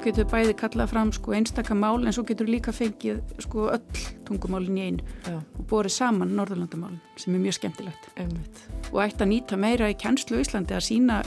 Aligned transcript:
þú 0.00 0.06
getur 0.08 0.28
bæði 0.32 0.52
kallað 0.56 0.88
fram 0.94 1.10
sko 1.12 1.34
einstakka 1.36 1.74
mál 1.76 2.06
en 2.08 2.14
svo 2.16 2.22
getur 2.24 2.48
líka 2.48 2.72
fengið 2.72 3.18
sko 3.44 3.66
öll 3.74 4.04
tungumálin 4.24 4.78
í 4.80 4.84
einu 4.86 5.02
Já. 5.26 5.34
og 5.36 5.64
borið 5.68 5.92
saman 5.92 6.30
Norðurlandamálin 6.38 7.02
sem 7.20 7.34
er 7.36 7.42
mjög 7.42 7.58
skemmtilegt 7.58 8.06
Einmitt. 8.16 8.62
og 8.94 9.02
ætti 9.04 9.26
að 9.26 9.28
nýta 9.28 9.58
meira 9.60 9.90
í 9.92 9.96
kjænslu 10.00 10.38
í 10.38 10.46
Íslandi 10.46 10.72
að 10.72 10.86
sína 10.86 11.18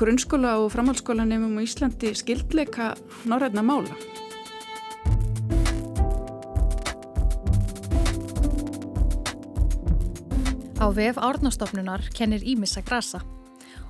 grunnskóla 0.00 0.56
og 0.64 0.72
framhaldsskóla 0.74 1.22
nefnum 1.28 1.60
í 1.62 1.66
Íslandi 1.68 2.10
skildleika 2.18 2.96
norræna 3.30 3.62
mála 3.62 3.94
Á 10.82 10.90
vef 10.90 11.22
árnastofnunar 11.22 12.02
kennir 12.18 12.42
Ímissa 12.42 12.82
grasa 12.82 13.22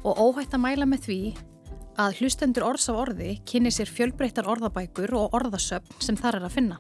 og 0.05 0.21
óhætt 0.21 0.53
að 0.53 0.65
mæla 0.67 0.85
með 0.85 1.09
því 1.09 1.19
að 2.01 2.21
hlustendur 2.21 2.65
orðs 2.67 2.89
af 2.93 3.01
orði 3.05 3.35
kynni 3.49 3.73
sér 3.75 3.91
fjölbreyttar 3.91 4.49
orðabækur 4.49 5.13
og 5.19 5.37
orðasöfn 5.37 6.01
sem 6.03 6.17
þar 6.17 6.41
er 6.41 6.47
að 6.49 6.57
finna. 6.57 6.79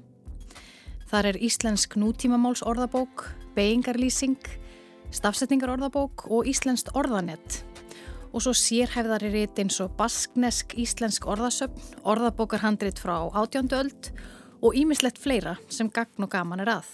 Þar 1.10 1.28
er 1.32 1.40
íslensk 1.44 1.98
nútímamáls 2.00 2.62
orðabók, 2.64 3.26
beigingarlýsing, 3.56 4.40
stafsetningar 5.12 5.74
orðabók 5.74 6.24
og 6.32 6.48
íslenskt 6.48 6.94
orðanett 6.96 7.60
og 8.32 8.40
svo 8.40 8.54
sérhæfðari 8.56 9.28
rít 9.34 9.58
eins 9.60 9.76
og 9.84 9.92
basknesk 9.98 10.72
íslensk 10.80 11.26
orðasöfn, 11.28 12.00
orðabókarhandrit 12.08 12.96
frá 12.96 13.28
átjándu 13.28 13.76
öld 13.76 14.12
og 14.62 14.76
ímislegt 14.78 15.20
fleira 15.20 15.58
sem 15.68 15.90
gagn 15.92 16.24
og 16.24 16.32
gaman 16.32 16.64
er 16.64 16.78
að. 16.78 16.88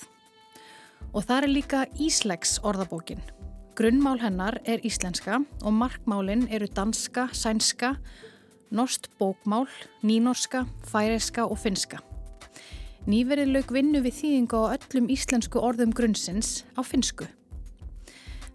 Og 1.14 1.22
það 1.24 1.42
er 1.42 1.52
líka 1.52 1.86
Íslegs 2.02 2.58
orðabókin. 2.66 3.22
Grunnmál 3.78 4.18
hennar 4.18 4.56
er 4.66 4.80
íslenska 4.82 5.36
og 5.38 5.70
markmálinn 5.70 6.48
eru 6.50 6.66
danska, 6.66 7.28
sænska, 7.30 7.92
norst 8.74 9.06
bókmál, 9.20 9.68
nínorska, 10.02 10.64
færiska 10.90 11.44
og 11.46 11.60
finska. 11.62 12.00
Nýverið 13.06 13.52
lög 13.54 13.70
vinnu 13.70 14.02
við 14.02 14.18
þýðingu 14.18 14.64
á 14.66 14.74
öllum 14.74 15.06
íslensku 15.14 15.62
orðum 15.62 15.94
grunnsins 15.94 16.64
á 16.74 16.82
finsku. 16.82 17.30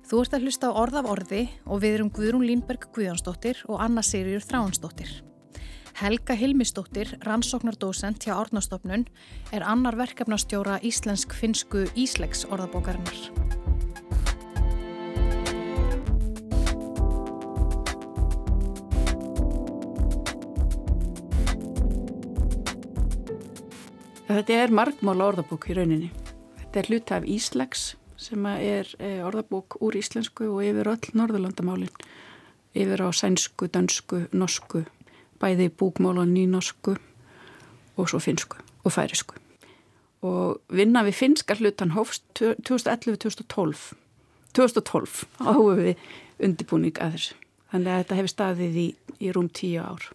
Þú 0.04 0.22
ert 0.26 0.36
að 0.36 0.44
hlusta 0.44 0.76
á 0.76 0.76
orð 0.76 1.00
af 1.00 1.12
orði 1.16 1.48
og 1.72 1.80
við 1.80 2.02
erum 2.02 2.12
Guðrún 2.12 2.44
Línberg 2.44 2.92
Guðjónsdóttir 2.92 3.64
og 3.72 3.80
Anna 3.80 4.04
Sigurður 4.04 4.44
Þráhansdóttir. 4.52 5.22
Helga 6.04 6.36
Hilmisdóttir, 6.36 7.16
rannsóknardósent 7.24 8.28
hjá 8.28 8.36
Árnastofnun, 8.36 9.08
er 9.56 9.64
annar 9.64 9.96
verkefnastjóra 9.96 10.82
íslensk-finsku 10.84 11.88
Íslegs 11.96 12.44
orðabókarinnar. 12.52 13.63
Þetta 24.34 24.56
er 24.64 24.72
margmála 24.74 25.28
orðabók 25.30 25.68
í 25.70 25.76
rauninni. 25.78 26.08
Þetta 26.58 26.80
er 26.80 26.88
hluta 26.90 27.18
af 27.20 27.26
Íslegs 27.30 27.82
sem 28.18 28.46
er 28.50 28.88
eh, 28.98 29.20
orðabók 29.22 29.76
úr 29.86 29.94
íslensku 30.00 30.48
og 30.50 30.64
yfir 30.66 30.90
öll 30.90 31.12
norðurlandamálinn. 31.14 31.92
Yfir 32.74 33.04
á 33.06 33.14
sænsku, 33.14 33.68
dansku, 33.70 34.24
norsku, 34.34 34.82
bæði 35.38 35.70
búkmála 35.70 36.26
nýnorsku 36.26 36.96
og 37.94 38.10
svo 38.10 38.24
finsku 38.26 38.58
og 38.82 38.96
færisku. 38.96 39.38
Og 40.26 40.66
vinna 40.74 41.06
við 41.06 41.20
finskar 41.20 41.62
hlutan 41.62 41.94
hófst 41.94 42.26
2011-2012. 42.42 43.94
2012 44.58 45.24
áhugum 45.46 45.84
við 45.84 46.06
undirbúning 46.42 46.98
að 46.98 47.20
þessu. 47.20 47.42
Þannig 47.70 47.94
að 47.94 48.02
þetta 48.02 48.22
hefur 48.24 48.34
staðið 48.34 48.82
í, 48.82 48.92
í 49.22 49.38
rúm 49.38 49.54
tíu 49.54 49.86
ár. 49.86 50.10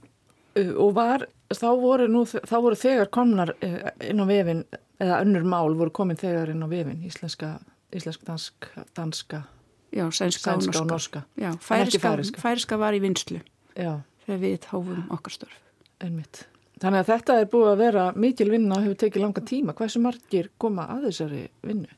Og 0.58 0.90
var, 0.98 1.28
þá 1.54 1.68
voru, 1.80 2.08
nú, 2.12 2.24
þá 2.26 2.56
voru 2.58 2.78
þegar 2.78 3.12
komnar 3.14 3.54
inn 3.62 4.20
á 4.20 4.26
vefin, 4.28 4.64
eða 5.00 5.22
önnur 5.24 5.46
mál 5.48 5.76
voru 5.78 5.94
komin 5.94 6.18
þegar 6.20 6.52
inn 6.52 6.64
á 6.64 6.68
vefin, 6.68 7.00
íslenska, 7.06 7.56
íslensk, 7.94 8.26
dansk, 8.28 8.68
danska, 8.98 9.44
Já, 9.88 10.04
sænska, 10.12 10.42
sænska 10.52 10.82
og 10.82 10.86
norska. 10.90 11.22
Já, 11.40 11.54
færiska, 11.64 12.10
færiska 12.36 12.76
var 12.76 12.92
í 12.92 13.00
vinslu. 13.00 13.38
Já 13.72 14.02
þegar 14.28 14.44
við 14.44 14.68
háfum 14.68 15.04
okkar 15.14 15.34
störf. 15.34 15.58
Einmitt. 16.04 16.44
Þannig 16.78 17.02
að 17.02 17.08
þetta 17.10 17.36
er 17.40 17.48
búið 17.50 17.70
að 17.72 17.80
vera 17.80 18.02
mikil 18.14 18.50
vinna 18.52 18.76
og 18.76 18.84
hefur 18.84 18.98
tekið 19.00 19.24
langa 19.24 19.42
tíma. 19.48 19.74
Hversu 19.78 20.02
margir 20.02 20.50
koma 20.62 20.84
að 20.94 21.08
þessari 21.08 21.46
vinnu? 21.66 21.88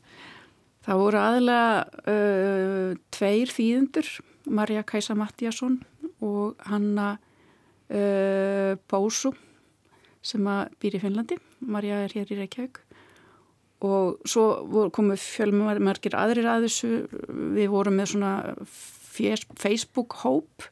Það 0.87 1.01
voru 1.03 1.21
aðlega 1.21 1.65
uh, 2.15 2.93
tveir 3.13 3.53
þýðundur, 3.53 4.13
Marja 4.57 4.85
Kæsa 4.89 5.17
Mattíasson 5.19 5.83
og 6.25 6.63
Hanna 6.71 7.11
uh, 7.91 8.77
Bósu 8.91 9.35
sem 10.23 10.45
býr 10.81 10.99
í 10.99 11.03
Finnlandi. 11.03 11.39
Marja 11.65 12.03
er 12.05 12.15
hér 12.15 12.33
í 12.33 12.41
Reykjavík 12.43 12.83
og 13.81 14.21
svo 14.29 14.89
komu 14.93 15.17
fjölmargir 15.17 16.17
aðrir 16.19 16.49
að 16.53 16.67
þessu. 16.67 16.91
Við 17.57 17.71
vorum 17.73 17.97
með 17.97 18.13
svona 18.13 18.33
Facebook-hóp 19.61 20.69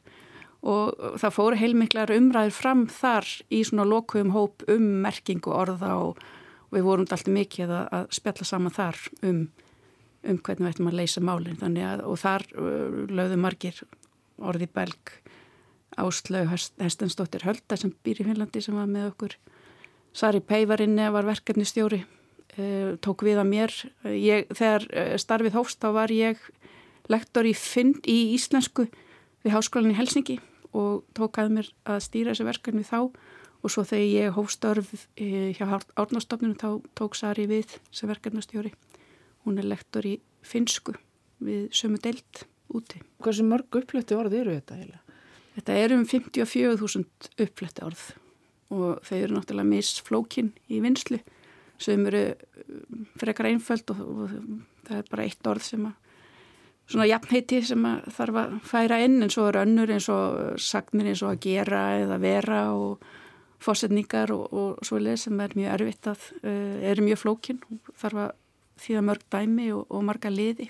og 0.59 1.17
það 1.21 1.35
fóru 1.35 1.59
heilmiklar 1.59 2.11
umræður 2.11 2.55
fram 2.55 2.83
þar 2.91 3.27
í 3.53 3.63
svona 3.67 3.87
lokuðum 3.87 4.33
hóp 4.35 4.65
um 4.71 4.85
merkingu 5.05 5.53
orða 5.55 5.95
og, 6.03 6.19
við 6.69 6.85
vorum 6.85 7.07
alltaf 7.07 7.31
mikið 7.33 7.71
að, 7.73 7.85
að 7.97 8.03
spjalla 8.13 8.45
saman 8.45 8.75
þar 8.75 8.99
um, 9.25 9.39
um 10.21 10.37
hvernig 10.37 10.65
við 10.65 10.73
ættum 10.73 10.89
að 10.91 10.99
leysa 10.99 11.23
málinn 11.25 11.79
og 12.05 12.19
þar 12.21 12.45
uh, 12.53 12.99
lögðu 13.09 13.39
margir 13.41 13.79
orði 14.37 14.67
belg 14.75 15.15
Áslaug 15.97 16.51
Hestensdóttir 16.79 17.45
Hölda 17.47 17.77
sem 17.79 17.93
býr 18.03 18.21
í 18.21 18.27
Finnlandi 18.27 18.61
sem 18.61 18.77
var 18.77 18.89
með 18.89 19.09
okkur 19.13 19.35
Sari 20.13 20.41
Peivarinne 20.41 21.09
var 21.13 21.27
verkefni 21.27 21.65
stjóri 21.67 22.03
uh, 22.03 22.95
tók 23.01 23.25
við 23.25 23.41
að 23.41 23.49
mér 23.49 23.75
ég, 24.13 24.49
þegar 24.53 24.85
uh, 24.89 25.15
starfið 25.21 25.57
hófst 25.57 25.81
þá 25.81 25.89
var 25.97 26.13
ég 26.13 26.41
lektor 27.09 27.47
í, 27.49 27.55
Finn, 27.57 27.95
í 28.05 28.35
íslensku 28.35 28.85
við 29.43 29.55
háskólinni 29.55 29.97
Helsingi 29.97 30.37
og 30.77 31.03
tók 31.17 31.39
að 31.41 31.53
mér 31.57 31.69
að 31.89 32.03
stýra 32.05 32.33
þessi 32.33 32.47
verkefni 32.47 32.85
þá 32.85 33.09
og 33.59 33.73
svo 33.73 33.83
þegar 33.87 34.05
ég 34.07 34.37
hófstörf 34.37 34.91
eh, 35.19 35.51
hjá 35.57 35.65
Árnastofninu 35.99 36.55
þá 36.59 36.69
tók 36.95 37.17
Sari 37.17 37.47
við 37.49 37.75
sem 37.91 38.09
verkefnastjóri. 38.11 38.71
Hún 39.43 39.59
er 39.59 39.67
lektor 39.67 40.05
í 40.07 40.19
finsku 40.45 40.95
við 41.43 41.67
sömu 41.75 41.99
deilt 42.03 42.45
úti. 42.75 43.01
Hversu 43.23 43.45
mörg 43.47 43.81
uppfletti 43.81 44.15
orð 44.15 44.37
eru 44.39 44.55
þetta 44.55 44.79
heila? 44.79 45.01
Þetta 45.59 45.75
er 45.75 45.91
um 45.91 46.05
54.000 46.07 47.31
uppfletti 47.43 47.83
orð 47.83 48.03
og 48.71 49.01
þau 49.03 49.15
eru 49.17 49.35
náttúrulega 49.35 49.67
misflókin 49.67 50.53
í 50.71 50.79
vinslu 50.79 51.19
sem 51.79 52.05
eru 52.07 52.21
frekar 53.19 53.49
einföld 53.49 53.91
og, 53.91 53.99
og 53.99 54.37
það 54.87 55.01
er 55.01 55.09
bara 55.11 55.25
eitt 55.25 55.49
orð 55.51 55.65
sem 55.65 55.87
að 55.89 55.97
svona 56.89 57.07
jafnheiti 57.09 57.61
sem 57.67 57.87
þarf 58.15 58.39
að 58.41 58.53
færa 58.65 58.99
inn 59.03 59.19
en 59.21 59.33
svo 59.33 59.49
er 59.49 59.61
önnur 59.65 59.91
eins 59.93 60.07
og 60.13 60.59
sagnir 60.63 61.11
eins 61.11 61.23
og 61.25 61.33
að 61.35 61.41
gera 61.49 61.81
eða 61.99 62.19
vera 62.23 62.61
og 62.73 63.09
fórsetningar 63.59 64.31
og, 64.33 64.45
og 64.55 64.85
svo 64.87 65.01
leið 65.01 65.25
sem 65.25 65.41
er 65.43 65.57
mjög 65.59 65.73
erfitt 65.75 66.13
að 66.13 66.29
uh, 66.39 66.77
er 66.91 67.03
mjög 67.03 67.25
flókin 67.25 67.59
og 67.67 67.91
þarf 67.99 68.23
að 68.27 68.37
þýða 68.85 69.09
mörg 69.11 69.27
dæmi 69.35 69.73
og, 69.75 69.83
og 69.91 70.07
marga 70.07 70.31
liði. 70.31 70.69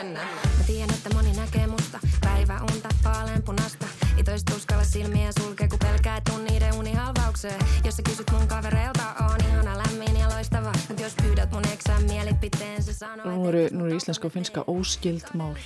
Mennään. 0.00 0.28
Mä 0.58 0.64
tiedän, 0.66 0.90
että 0.90 1.10
moni 1.14 1.32
näkee 1.32 1.66
musta 1.66 1.98
päivä 2.20 2.60
unta 2.62 2.88
vaaleanpunasta. 3.04 3.86
Ei 4.16 4.24
toista 4.24 4.56
uskalla 4.56 4.84
silmiä 4.84 5.32
sulkee, 5.38 5.68
kun 5.68 5.78
pelkää, 5.78 6.16
et 6.16 6.28
on 6.34 6.44
niiden 6.44 6.74
unihalvaukseen. 6.74 7.60
Jos 7.84 7.96
sä 7.96 8.02
kysyt 8.02 8.30
mun 8.32 8.48
kavereilta, 8.48 9.02
on 9.20 9.46
ihana 9.48 9.78
lämmin 9.78 10.20
ja 10.20 10.28
loistava. 10.28 10.72
Mut 10.88 11.00
jos 11.00 11.14
pyydät 11.22 11.52
mun 11.52 11.62
eksän 11.72 12.02
mielipiteen, 12.02 12.82
se 12.82 12.92
sanoo... 12.92 13.26
Nú 13.26 13.48
eru, 13.48 13.66
nú 13.76 13.84
eru 13.86 13.96
íslenska 13.96 14.24
og 14.26 14.32
finska 14.32 14.64
óskild 14.66 15.34
mál 15.36 15.56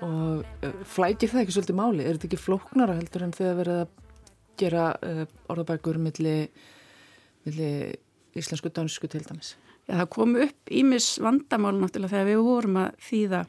og 0.00 0.40
uh, 0.40 0.72
flækir 0.84 1.28
það 1.28 1.44
ekki 1.44 1.56
svolítið 1.56 1.76
máli? 1.76 2.06
Er 2.06 2.16
þetta 2.16 2.30
ekki 2.30 2.40
flóknara 2.40 2.96
heldur 2.96 3.26
en 3.26 3.36
þegar 3.36 3.58
verið 3.58 3.82
að 3.82 3.90
gera 4.62 4.86
uh, 4.96 5.26
orðabækur 5.52 5.98
millir 6.00 6.48
milli 7.44 7.72
íslensku 8.32 8.72
og 8.72 8.76
dansku 8.80 9.12
til 9.12 9.26
dæmis? 9.28 9.58
Já, 9.84 9.98
það 10.00 10.08
kom 10.16 10.38
upp 10.46 10.72
ímis 10.72 11.18
vandamál 11.20 11.76
náttúrulega 11.76 12.16
þegar 12.16 12.32
við 12.32 12.48
vorum 12.48 12.80
að 12.86 12.96
þýða 13.10 13.42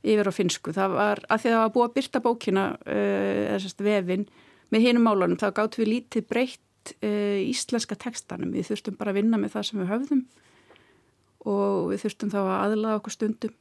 yfir 0.00 0.30
á 0.30 0.32
finsku. 0.32 0.74
Það 0.76 0.96
var 0.96 1.22
að 1.28 1.42
því 1.42 1.50
að 1.50 1.56
það 1.56 1.62
var 1.62 1.72
búið 1.74 1.86
að 1.86 1.96
byrta 1.96 2.22
bókina 2.24 2.66
uh, 2.80 3.56
eða 3.56 3.86
vefin 3.86 4.26
með 4.70 4.86
hinum 4.86 5.06
málunum 5.08 5.40
þá 5.40 5.48
gátt 5.56 5.78
við 5.80 5.90
lítið 5.94 6.28
breytt 6.30 6.94
uh, 7.00 7.40
íslenska 7.44 7.98
tekstanum. 8.00 8.54
Við 8.54 8.70
þurftum 8.70 9.00
bara 9.00 9.14
að 9.14 9.20
vinna 9.20 9.40
með 9.40 9.56
það 9.56 9.66
sem 9.68 9.82
við 9.82 9.92
höfðum 9.94 10.24
og 11.50 11.90
við 11.90 12.02
þurftum 12.04 12.32
þá 12.32 12.40
að 12.42 12.54
aðlaða 12.56 13.00
okkur 13.00 13.16
stundum. 13.16 13.54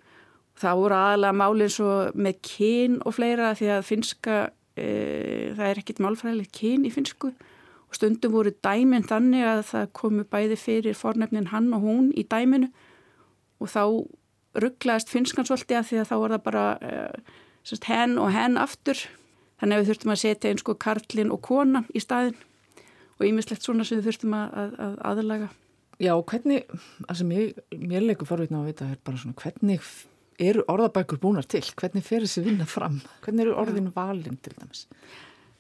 Það 0.60 0.82
voru 0.82 0.98
aðlaða 1.00 1.40
málinn 1.40 1.72
svo 1.72 1.92
með 2.20 2.42
kyn 2.44 2.98
og 3.08 3.16
fleira 3.16 3.54
því 3.56 3.70
að 3.78 3.86
finska, 3.88 4.42
uh, 4.50 5.46
það 5.56 5.66
er 5.70 5.84
ekkit 5.84 6.04
málfræðilegt 6.04 6.56
kyn 6.56 6.88
í 6.88 6.94
finsku 6.94 7.34
og 7.90 7.98
stundum 7.98 8.36
voru 8.36 8.54
dæminn 8.64 9.08
þannig 9.08 9.48
að 9.50 9.64
það 9.72 9.92
komu 9.98 10.26
bæði 10.30 10.60
fyrir 10.62 10.98
fornefnin 10.98 11.50
hann 11.50 11.72
og 11.74 11.84
hún 11.84 12.12
í 12.14 12.24
dæminu 12.30 12.70
og 13.60 13.72
þá 13.72 13.84
rugglaðist 14.58 15.14
finskan 15.14 15.48
svolítið 15.48 15.80
að 15.80 15.88
því 15.90 16.02
að 16.02 16.10
þá 16.10 16.16
var 16.24 16.36
það 16.36 16.44
bara 16.50 16.66
uh, 16.82 17.40
semst, 17.64 17.88
henn 17.90 18.18
og 18.18 18.32
henn 18.34 18.60
aftur 18.62 19.06
þannig 19.60 19.76
að 19.76 19.82
við 19.82 19.92
þurftum 19.92 20.14
að 20.16 20.22
setja 20.24 20.52
einn 20.52 20.62
sko 20.62 20.76
karlinn 20.80 21.34
og 21.36 21.42
kona 21.46 21.84
í 21.94 22.02
staðin 22.04 22.38
og 23.20 23.26
ímislegt 23.28 23.66
svona 23.66 23.86
sem 23.86 24.00
við 24.00 24.10
þurftum 24.10 24.38
að, 24.40 24.54
að, 24.64 24.78
að 24.80 25.02
aðlaga 25.12 25.50
Já, 26.00 26.14
hvernig, 26.24 26.70
það 27.04 27.18
sem 27.20 27.32
ég, 27.36 27.58
mér 27.76 28.06
leikur 28.06 28.28
forvitna 28.30 28.62
að 28.62 28.70
vita 28.70 28.86
er 28.88 29.00
bara 29.04 29.20
svona, 29.20 29.36
hvernig 29.36 29.84
eru 30.40 30.64
orðabækur 30.72 31.20
búnar 31.20 31.48
til? 31.52 31.66
Hvernig 31.76 32.06
fer 32.08 32.24
þessi 32.24 32.44
vinna 32.46 32.68
fram? 32.70 33.02
Hvernig 33.26 33.44
eru 33.44 33.58
orðin 33.60 33.90
valin 33.92 34.38
til 34.40 34.54
dæmis? 34.56 34.86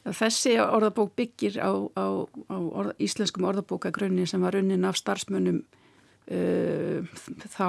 Þessi 0.07 0.55
orðabók 0.63 1.11
byggir 1.19 1.59
á, 1.59 1.75
á, 1.75 2.23
á 2.23 2.55
orð, 2.55 2.93
íslenskum 3.03 3.49
orðabókagrunni 3.49 4.23
sem 4.31 4.39
var 4.39 4.55
unnin 4.55 4.87
af 4.87 4.95
starfsmönnum 5.01 5.59
uh, 6.31 7.03
þá 7.51 7.67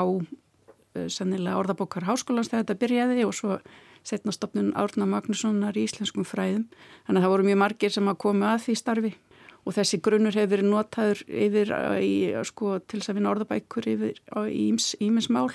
uh, 0.96 1.06
sennilega 1.12 1.58
orðabókar 1.60 2.08
háskólans 2.08 2.50
þegar 2.50 2.66
þetta 2.66 2.80
byrjaði 2.84 3.24
og 3.26 3.34
svo 3.36 3.58
setna 4.06 4.32
stopnun 4.32 4.72
Árna 4.80 5.06
Magnussonar 5.08 5.76
í 5.76 5.84
íslenskum 5.84 6.24
fræðum. 6.24 6.68
Þannig 7.06 7.20
að 7.20 7.26
það 7.26 7.34
voru 7.34 7.48
mjög 7.50 7.60
margir 7.60 7.92
sem 7.94 8.08
að 8.08 8.22
koma 8.24 8.54
að 8.54 8.64
því 8.66 8.76
starfi 8.80 9.12
og 9.60 9.76
þessi 9.76 10.00
grunnur 10.00 10.36
hefur 10.36 10.54
verið 10.54 10.70
notaður 10.70 11.20
yfir 11.28 11.72
í, 12.00 12.14
sko, 12.48 12.78
til 12.80 13.00
þess 13.00 13.12
að 13.12 13.18
vinna 13.18 13.32
orðabækur 13.34 13.88
yfir 13.92 14.22
í 14.48 14.70
íminsmál 15.04 15.50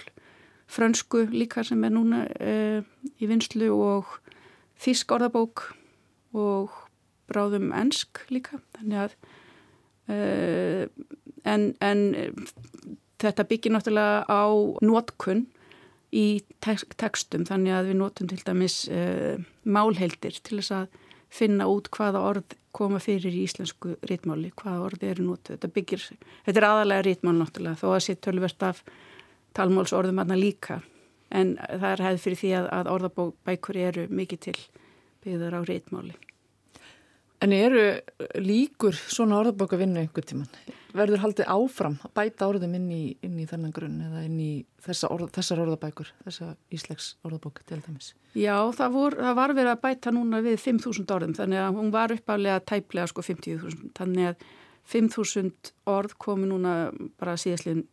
frönsku 0.69 1.25
líka 1.33 1.63
sem 1.65 1.83
er 1.85 1.93
núna 1.93 2.25
uh, 2.25 2.81
í 3.21 3.29
vinslu 3.29 3.69
og 3.73 4.17
þísk 4.81 5.13
orðabók 5.15 5.67
og 6.35 6.73
bráðum 7.29 7.71
ensk 7.73 8.21
líka 8.33 8.59
þannig 8.77 9.01
að 9.05 9.17
uh, 10.13 10.85
en, 11.45 11.67
en 11.81 12.05
þetta 13.21 13.47
byggir 13.49 13.73
náttúrulega 13.75 14.25
á 14.27 14.43
nótkunn 14.83 15.45
í 16.15 16.27
tekstum 16.63 17.45
þannig 17.47 17.75
að 17.75 17.89
við 17.89 17.97
nótum 17.99 18.29
til 18.31 18.41
dæmis 18.45 18.77
uh, 18.91 19.35
málheildir 19.63 20.39
til 20.41 20.59
þess 20.59 20.75
að 20.75 21.01
finna 21.35 21.67
út 21.67 21.89
hvaða 21.91 22.21
orð 22.29 22.55
koma 22.75 22.99
fyrir 22.99 23.33
í 23.33 23.45
íslensku 23.45 23.95
rítmáli, 24.07 24.51
hvaða 24.59 24.89
orði 24.89 25.11
eru 25.13 25.29
nótu 25.29 25.55
þetta 25.55 25.71
byggir, 25.75 26.03
þetta 26.45 26.61
er 26.61 26.67
aðalega 26.69 27.05
rítmál 27.07 27.37
náttúrulega 27.39 27.79
þó 27.79 27.87
að 27.93 28.03
sé 28.05 28.17
tölverst 28.19 28.67
af 28.67 28.83
talmálsorðum 29.55 30.19
aðna 30.23 30.39
líka. 30.39 30.81
En 31.31 31.55
það 31.57 31.89
er 31.91 32.05
hefð 32.05 32.23
fyrir 32.25 32.41
því 32.41 32.51
að, 32.59 32.69
að 32.77 32.91
orðabækur 32.95 33.79
eru 33.81 34.07
mikið 34.11 34.43
til 34.47 34.57
byggðar 35.23 35.57
á 35.57 35.61
rítmáli 35.67 36.24
En 37.45 37.53
eru 37.53 37.81
líkur 38.41 38.95
svona 38.97 39.37
orðabóka 39.37 39.77
vinnu 39.77 39.99
einhver 40.01 40.25
tíman? 40.25 40.47
Verður 40.95 41.21
haldið 41.21 41.49
áfram 41.51 41.97
að 42.07 42.13
bæta 42.17 42.47
orðum 42.49 42.73
inn 42.79 42.87
í, 42.89 43.01
inn 43.25 43.35
í 43.37 43.45
þennan 43.45 43.73
grunn 43.75 43.99
eða 44.01 44.23
inn 44.25 44.39
í 44.41 44.51
þessa 44.81 45.11
orð, 45.13 45.29
þessar 45.35 45.61
orðabækur, 45.65 46.09
þessa 46.25 46.47
íslegs 46.73 47.11
orðabók 47.27 47.61
til 47.69 47.81
dæmis? 47.85 48.13
Já, 48.33 48.55
það, 48.73 48.95
vor, 48.95 49.17
það 49.19 49.37
var 49.41 49.55
verið 49.59 49.73
að 49.75 49.83
bæta 49.83 50.13
núna 50.15 50.41
við 50.45 50.57
5.000 50.63 51.17
orðum 51.17 51.35
þannig 51.37 51.61
að 51.61 51.77
hún 51.77 51.91
var 51.93 52.15
uppálega 52.15 52.63
tæplega 52.71 53.11
sko 53.11 53.25
50.000 53.27 53.91
þannig 53.99 54.31
að 54.31 54.47
5.000 54.95 55.75
orð 55.91 56.17
komi 56.25 56.49
núna 56.49 56.73
bara 57.19 57.37
síðastliðin 57.41 57.85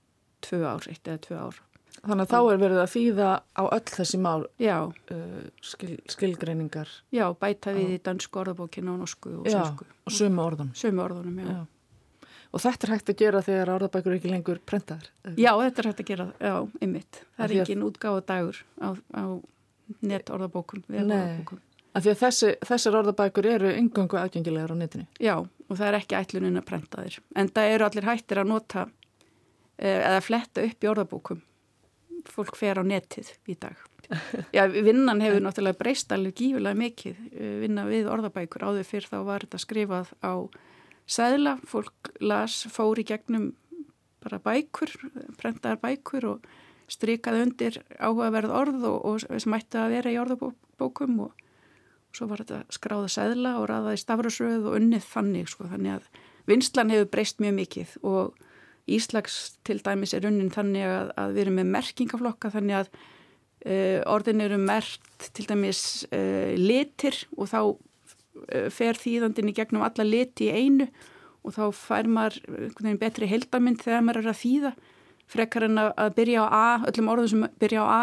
tvö 0.47 0.65
ár, 0.65 0.89
eitt 0.89 1.05
eða 1.05 1.25
tvö 1.27 1.43
ár. 1.43 1.61
Þannig 2.03 2.27
að 2.27 2.33
þá 2.33 2.39
er 2.41 2.59
verið 2.59 2.81
að 2.83 2.89
þýða 2.91 3.27
á 3.55 3.63
öll 3.63 3.91
þessi 3.95 4.19
mál 4.19 4.41
uh, 4.43 5.19
skil, 5.63 5.93
skilgreiningar. 6.11 6.89
Já, 7.15 7.29
bæta 7.39 7.75
við 7.77 7.93
í 7.95 7.99
dansku 8.03 8.41
orðabókinu 8.41 8.91
og 8.91 9.05
norsku 9.05 9.37
og 9.39 9.47
svensku. 9.47 9.87
Og 10.11 10.17
sömu 10.17 10.43
orðunum. 10.43 10.73
Sömu 10.79 11.05
orðunum, 11.05 11.37
já. 11.39 11.53
já. 11.53 12.27
Og 12.53 12.65
þetta 12.65 12.89
er 12.89 12.93
hægt 12.97 13.13
að 13.13 13.21
gera 13.23 13.43
þegar 13.47 13.71
orðabækur 13.77 14.17
ekki 14.17 14.33
lengur 14.33 14.59
prentaðar? 14.67 15.13
Já, 15.31 15.53
þetta 15.61 15.83
er 15.85 15.89
hægt 15.89 16.03
að 16.03 16.11
gera, 16.11 16.27
já, 16.43 16.57
ymmit. 16.89 17.21
Það 17.37 17.47
er 17.47 17.55
engin 17.61 17.87
útgáða 17.87 18.25
dagur 18.33 18.59
á, 18.83 18.89
á 19.15 19.25
net 20.03 20.35
orðabókum. 20.35 20.83
Nei, 20.91 21.23
af 21.95 22.03
því 22.03 22.13
að 22.17 22.21
þessi, 22.25 22.53
þessar 22.67 22.99
orðabækur 23.05 23.51
eru 23.53 23.73
yngangu 23.79 24.19
aðgengilegar 24.19 24.75
á 24.75 24.77
netinu. 24.83 25.07
Já, 25.23 25.37
og 25.39 25.79
það 25.79 25.87
er 25.87 26.01
ekki 26.01 26.19
ætlunin 26.19 26.59
að 26.59 26.67
prenta 26.67 27.07
þér. 27.07 27.23
En 27.39 27.55
það 27.55 27.79
eru 27.79 27.89
allir 27.89 28.11
hættir 28.11 28.43
að 28.43 28.53
nota 28.57 28.85
eh, 29.79 30.03
eða 30.03 30.21
fletta 30.27 30.67
upp 30.67 30.83
í 30.83 30.93
orðabókum 30.97 31.43
fólk 32.29 32.59
fer 32.59 32.81
á 32.81 32.85
netið 32.87 33.33
í 33.51 33.57
dag. 33.61 33.79
Já, 34.57 34.67
vinnan 34.69 35.23
hefur 35.25 35.41
náttúrulega 35.45 35.79
breyst 35.79 36.13
alveg 36.13 36.37
gífilega 36.37 36.77
mikið. 36.79 37.23
Eh, 37.33 37.55
vinna 37.63 37.87
við 37.89 38.11
orðabækur. 38.13 38.67
Áður 38.69 38.89
fyrr 38.89 39.09
þá 39.09 39.19
var 39.29 39.47
þetta 39.47 39.63
skrifað 39.63 40.13
á 40.21 40.33
sæðla, 41.09 41.57
fólk 41.69 42.13
las, 42.21 42.63
fór 42.71 43.01
í 43.01 43.07
gegnum 43.09 43.53
bara 44.23 44.39
bækur, 44.43 44.93
prentaðar 45.41 45.81
bækur 45.83 46.29
og 46.35 46.51
strikaði 46.91 47.47
undir 47.47 47.79
áhugaverð 47.99 48.55
orð 48.55 48.85
og, 48.91 48.99
og 49.09 49.41
sem 49.43 49.57
ætti 49.57 49.81
að 49.81 49.95
vera 49.97 50.13
í 50.13 50.19
orðabókum 50.21 51.19
og, 51.27 51.33
og 51.33 52.19
svo 52.19 52.29
var 52.31 52.45
þetta 52.45 52.77
skráða 52.77 53.11
sæðla 53.17 53.57
og 53.61 53.69
ræðaði 53.71 54.03
stafrasröð 54.03 54.69
og 54.71 54.79
unnið 54.79 55.09
þannig 55.09 55.51
sko, 55.51 55.69
þannig 55.73 55.97
að 55.97 56.09
vinslan 56.51 56.93
hefur 56.93 57.11
breyst 57.15 57.43
mjög 57.43 57.59
mikið 57.59 57.97
og 58.03 58.49
Íslags 58.91 59.59
til 59.67 59.79
dæmis 59.85 60.15
er 60.17 60.27
unnin 60.27 60.51
þannig 60.51 60.87
að, 60.89 61.11
að 61.21 61.35
við 61.37 61.45
erum 61.45 61.59
með 61.61 61.73
merkingaflokka 61.77 62.51
þannig 62.57 62.79
að 62.81 62.89
uh, 62.91 64.01
orðin 64.11 64.43
eru 64.43 64.59
mert 64.59 65.29
til 65.37 65.47
dæmis 65.49 65.83
uh, 66.11 66.55
litir 66.59 67.21
og 67.37 67.51
þá 67.53 67.61
uh, 67.63 68.69
fer 68.75 68.99
þýðandin 68.99 69.53
í 69.53 69.57
gegnum 69.57 69.87
alla 69.87 70.07
liti 70.07 70.51
í 70.51 70.65
einu 70.65 70.89
og 71.43 71.55
þá 71.57 71.63
fær 71.75 72.11
maður 72.11 72.99
betri 73.01 73.29
heldamind 73.31 73.83
þegar 73.83 74.05
maður 74.07 74.25
er 74.25 74.33
að 74.33 74.43
þýða 74.43 74.75
frekar 75.33 75.67
en 75.67 75.81
að 75.81 76.11
byrja 76.17 76.45
á 76.45 76.47
A, 76.51 76.67
öllum 76.91 77.11
orðum 77.13 77.31
sem 77.31 77.47
byrja 77.63 77.87
á 77.87 77.87
A 77.87 78.03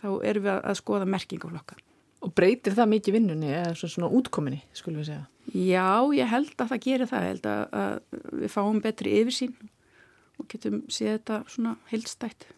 þá 0.00 0.08
erum 0.26 0.46
við 0.46 0.52
að 0.56 0.78
skoða 0.78 1.08
merkingaflokka. 1.08 1.78
Og 2.20 2.32
breytir 2.36 2.74
það 2.76 2.90
mikið 2.94 3.16
vinnunni 3.16 3.52
eða 3.56 3.74
svona 3.80 4.10
útkominni, 4.12 4.60
skulum 4.76 5.00
við 5.00 5.12
segja? 5.12 5.24
Já, 5.56 5.88
ég 6.14 6.30
held 6.30 6.52
að 6.56 6.72
það 6.72 6.82
gerir 6.84 7.10
það, 7.10 7.22
ég 7.24 7.32
held 7.34 7.46
að, 7.50 7.62
að 7.80 8.42
við 8.42 8.52
fáum 8.52 8.80
betri 8.84 9.14
yfirsýn 9.20 9.54
og 10.40 10.48
getum 10.50 10.82
séð 10.88 11.18
þetta 11.18 11.42
svona 11.52 11.76
heilstætt. 11.92 12.48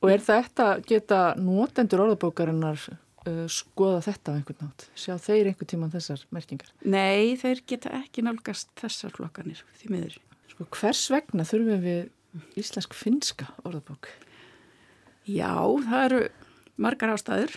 Og 0.00 0.10
er 0.14 0.24
þetta 0.24 0.66
geta 0.88 1.20
nótendur 1.36 2.06
orðabókarinnar 2.06 2.80
uh, 2.88 3.44
skoða 3.52 4.00
þetta 4.06 4.32
á 4.32 4.36
einhvern 4.38 4.64
nátt? 4.64 4.86
Sjá 4.96 5.14
þeir 5.20 5.50
einhvern 5.50 5.70
tíman 5.74 5.92
þessar 5.92 6.24
merkingar? 6.32 6.72
Nei, 6.84 7.36
þeir 7.40 7.60
geta 7.68 7.92
ekki 8.00 8.24
nálgast 8.24 8.72
þessar 8.80 9.12
flokkanir 9.16 9.60
því 9.80 9.92
miður. 9.92 10.16
Sko 10.50 10.68
hvers 10.78 11.04
vegna 11.12 11.46
þurfum 11.48 11.84
við 11.84 12.56
íslensk-finska 12.60 13.50
orðabók? 13.66 14.08
Já, 15.28 15.52
það 15.84 16.06
eru 16.06 16.22
margar 16.80 17.12
ástæður. 17.14 17.54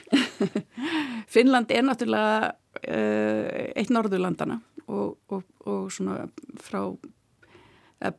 Finnland 1.34 1.72
er 1.72 1.88
náttúrulega 1.88 2.52
uh, 2.52 3.72
eitt 3.72 3.94
norðurlandana 3.94 4.60
og, 4.88 5.16
og, 5.32 5.44
og 5.64 5.92
svona 5.94 6.26
frá 6.62 6.82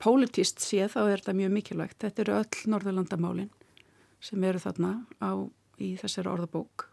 politist 0.01 0.63
sé 0.65 0.89
þá 0.89 1.01
er 1.05 1.21
þetta 1.21 1.37
mjög 1.37 1.55
mikilvægt. 1.59 2.01
Þetta 2.01 2.25
eru 2.25 2.37
öll 2.39 2.73
Norðurlandamálin 2.73 3.51
sem 4.25 4.45
eru 4.49 4.61
þarna 4.63 4.97
á, 5.21 5.33
í 5.77 5.95
þessari 6.01 6.31
orðabók. 6.33 6.87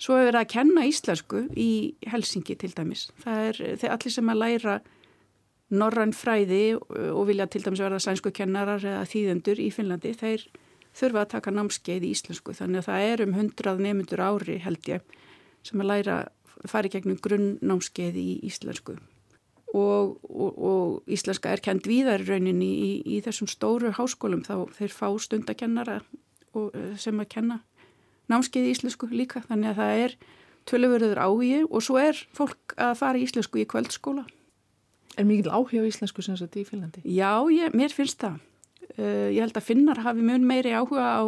Svo 0.00 0.16
er 0.16 0.28
verið 0.28 0.42
að 0.42 0.52
kenna 0.52 0.84
íslensku 0.88 1.42
í 1.56 1.70
Helsingi 2.08 2.56
til 2.60 2.72
dæmis. 2.76 3.08
Það 3.22 3.48
er 3.48 3.60
þeir 3.80 3.94
allir 3.94 4.14
sem 4.14 4.30
að 4.32 4.40
læra 4.42 4.76
norrann 5.72 6.14
fræði 6.14 6.62
og 6.76 7.24
vilja 7.28 7.48
til 7.50 7.64
dæmis 7.64 7.82
verða 7.82 8.00
sænsku 8.04 8.32
kennarar 8.36 8.84
eða 8.84 9.08
þýðendur 9.10 9.60
í 9.60 9.70
Finnlandi, 9.74 10.12
þeir 10.16 10.46
þurfa 10.96 11.24
að 11.24 11.32
taka 11.34 11.52
námskeið 11.52 12.06
í 12.06 12.12
íslensku. 12.14 12.54
Þannig 12.56 12.84
að 12.84 12.88
það 12.90 13.08
er 13.10 13.24
um 13.26 13.36
hundrað 13.36 13.82
nefnundur 13.84 14.24
ári 14.24 14.60
held 14.64 14.92
ég 14.92 15.18
sem 15.66 15.82
að 15.82 15.90
læra 15.90 16.16
fari 16.70 16.92
gegnum 16.92 17.20
grunnnámskeið 17.20 18.20
í 18.20 18.30
íslensku 18.46 18.96
og, 19.76 20.16
og, 20.24 20.58
og 20.70 21.12
íslenska 21.12 21.52
er 21.52 21.62
kend 21.64 21.86
víðar 21.88 22.24
rauninni 22.24 22.68
í, 22.68 22.90
í, 22.96 23.16
í 23.16 23.22
þessum 23.24 23.50
stóru 23.50 23.92
háskólum 23.96 24.44
þá 24.46 24.70
þeir 24.78 24.94
fá 24.94 25.08
stundakennara 25.20 26.00
og, 26.56 26.70
eh, 26.72 26.94
sem 27.00 27.20
að 27.20 27.32
kenna 27.34 27.60
námskeið 28.32 28.70
í 28.70 28.72
íslensku 28.74 29.10
líka 29.12 29.42
þannig 29.46 29.74
að 29.74 29.80
það 29.80 30.02
er 30.06 30.16
tölurverður 30.66 31.20
áhugi 31.22 31.60
og 31.66 31.84
svo 31.84 32.00
er 32.00 32.18
fólk 32.34 32.74
að 32.80 32.96
fara 32.98 33.20
í 33.20 33.26
íslensku 33.26 33.60
í 33.62 33.68
kvöldskóla. 33.70 34.26
Er 35.16 35.28
mikil 35.28 35.52
áhuga 35.52 35.84
á 35.84 35.88
íslensku 35.88 36.24
sem 36.24 36.36
þetta 36.38 36.60
í 36.60 36.66
Finnlandi? 36.66 37.04
Já, 37.06 37.46
ég, 37.54 37.76
mér 37.76 37.94
finnst 37.94 38.18
það. 38.24 38.40
Uh, 38.96 39.28
ég 39.34 39.40
held 39.44 39.56
að 39.58 39.66
finnar 39.66 40.00
hafi 40.04 40.24
mjög 40.24 40.44
meiri 40.46 40.74
áhuga 40.74 41.06
á, 41.06 41.24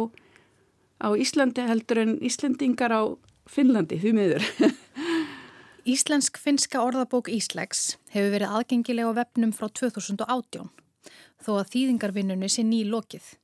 á 1.05 1.07
Íslandi 1.15 1.65
heldur 1.69 2.01
en 2.03 2.13
Íslandingar 2.25 2.93
á 2.93 3.03
Finnlandi, 3.49 3.99
því 4.01 4.13
miður. 4.17 4.45
Íslensk-finska 5.87 6.81
orðabók 6.83 7.29
Íslegs 7.31 7.97
hefur 8.13 8.33
verið 8.33 8.55
aðgengileg 8.57 9.07
á 9.07 9.13
vefnum 9.21 9.51
frá 9.55 9.69
2018 9.71 10.67
þó 11.39 11.51
að 11.55 11.69
þýðingarvinnunni 11.73 12.49
sé 12.51 12.65
ný 12.67 12.81
lokið 12.89 13.35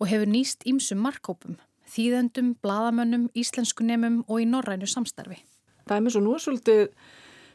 og 0.00 0.08
hefur 0.08 0.30
nýst 0.30 0.64
ímsum 0.68 1.02
markkópum, 1.04 1.58
þýðendum, 1.90 2.54
bladamönnum, 2.64 3.28
íslenskunemum 3.36 4.22
og 4.26 4.40
í 4.40 4.48
norrænu 4.48 4.88
samstarfi. 4.88 5.42
Dæmis 5.90 6.16
og 6.16 6.24
nú 6.24 6.34
er 6.36 6.44
svolítið, 6.44 6.82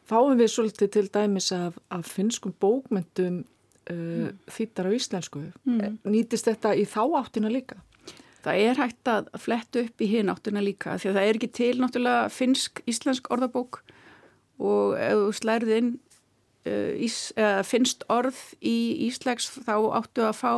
fáum 0.05 0.37
við 0.37 0.53
svolítið 0.53 0.93
til 0.93 1.05
dæmis 1.09 1.49
af, 1.55 1.79
af 1.89 2.05
finskum 2.05 2.53
bókmyndum 2.61 3.41
uh, 3.41 3.95
mm. 3.95 4.37
þýttar 4.51 4.91
á 4.91 4.97
íslensku. 4.99 5.47
Mm. 5.65 5.97
Nýtist 6.05 6.51
þetta 6.51 6.75
í 6.77 6.85
þá 6.85 7.01
áttina 7.23 7.49
líka? 7.49 7.81
Það 8.45 8.61
er 8.61 8.79
hægt 8.79 9.09
að 9.09 9.29
fletta 9.41 9.81
upp 9.81 10.01
í 10.05 10.09
hinn 10.11 10.29
áttuna 10.29 10.61
líka 10.63 10.99
því 11.01 11.11
að 11.11 11.17
það 11.17 11.27
er 11.29 11.39
ekki 11.39 11.51
til 11.57 11.73
náttúrulega 11.81 12.31
finsk-íslensk 12.33 13.29
orðabók 13.33 13.81
og 14.61 14.95
ef 15.01 15.21
þú 15.21 15.31
slærið 15.39 15.71
inn 15.79 15.93
uh, 16.69 17.61
finnst 17.65 18.05
orð 18.11 18.41
í 18.61 18.75
íslensk 19.07 19.65
þá 19.65 19.75
áttu 19.99 20.27
að 20.27 20.37
fá 20.39 20.53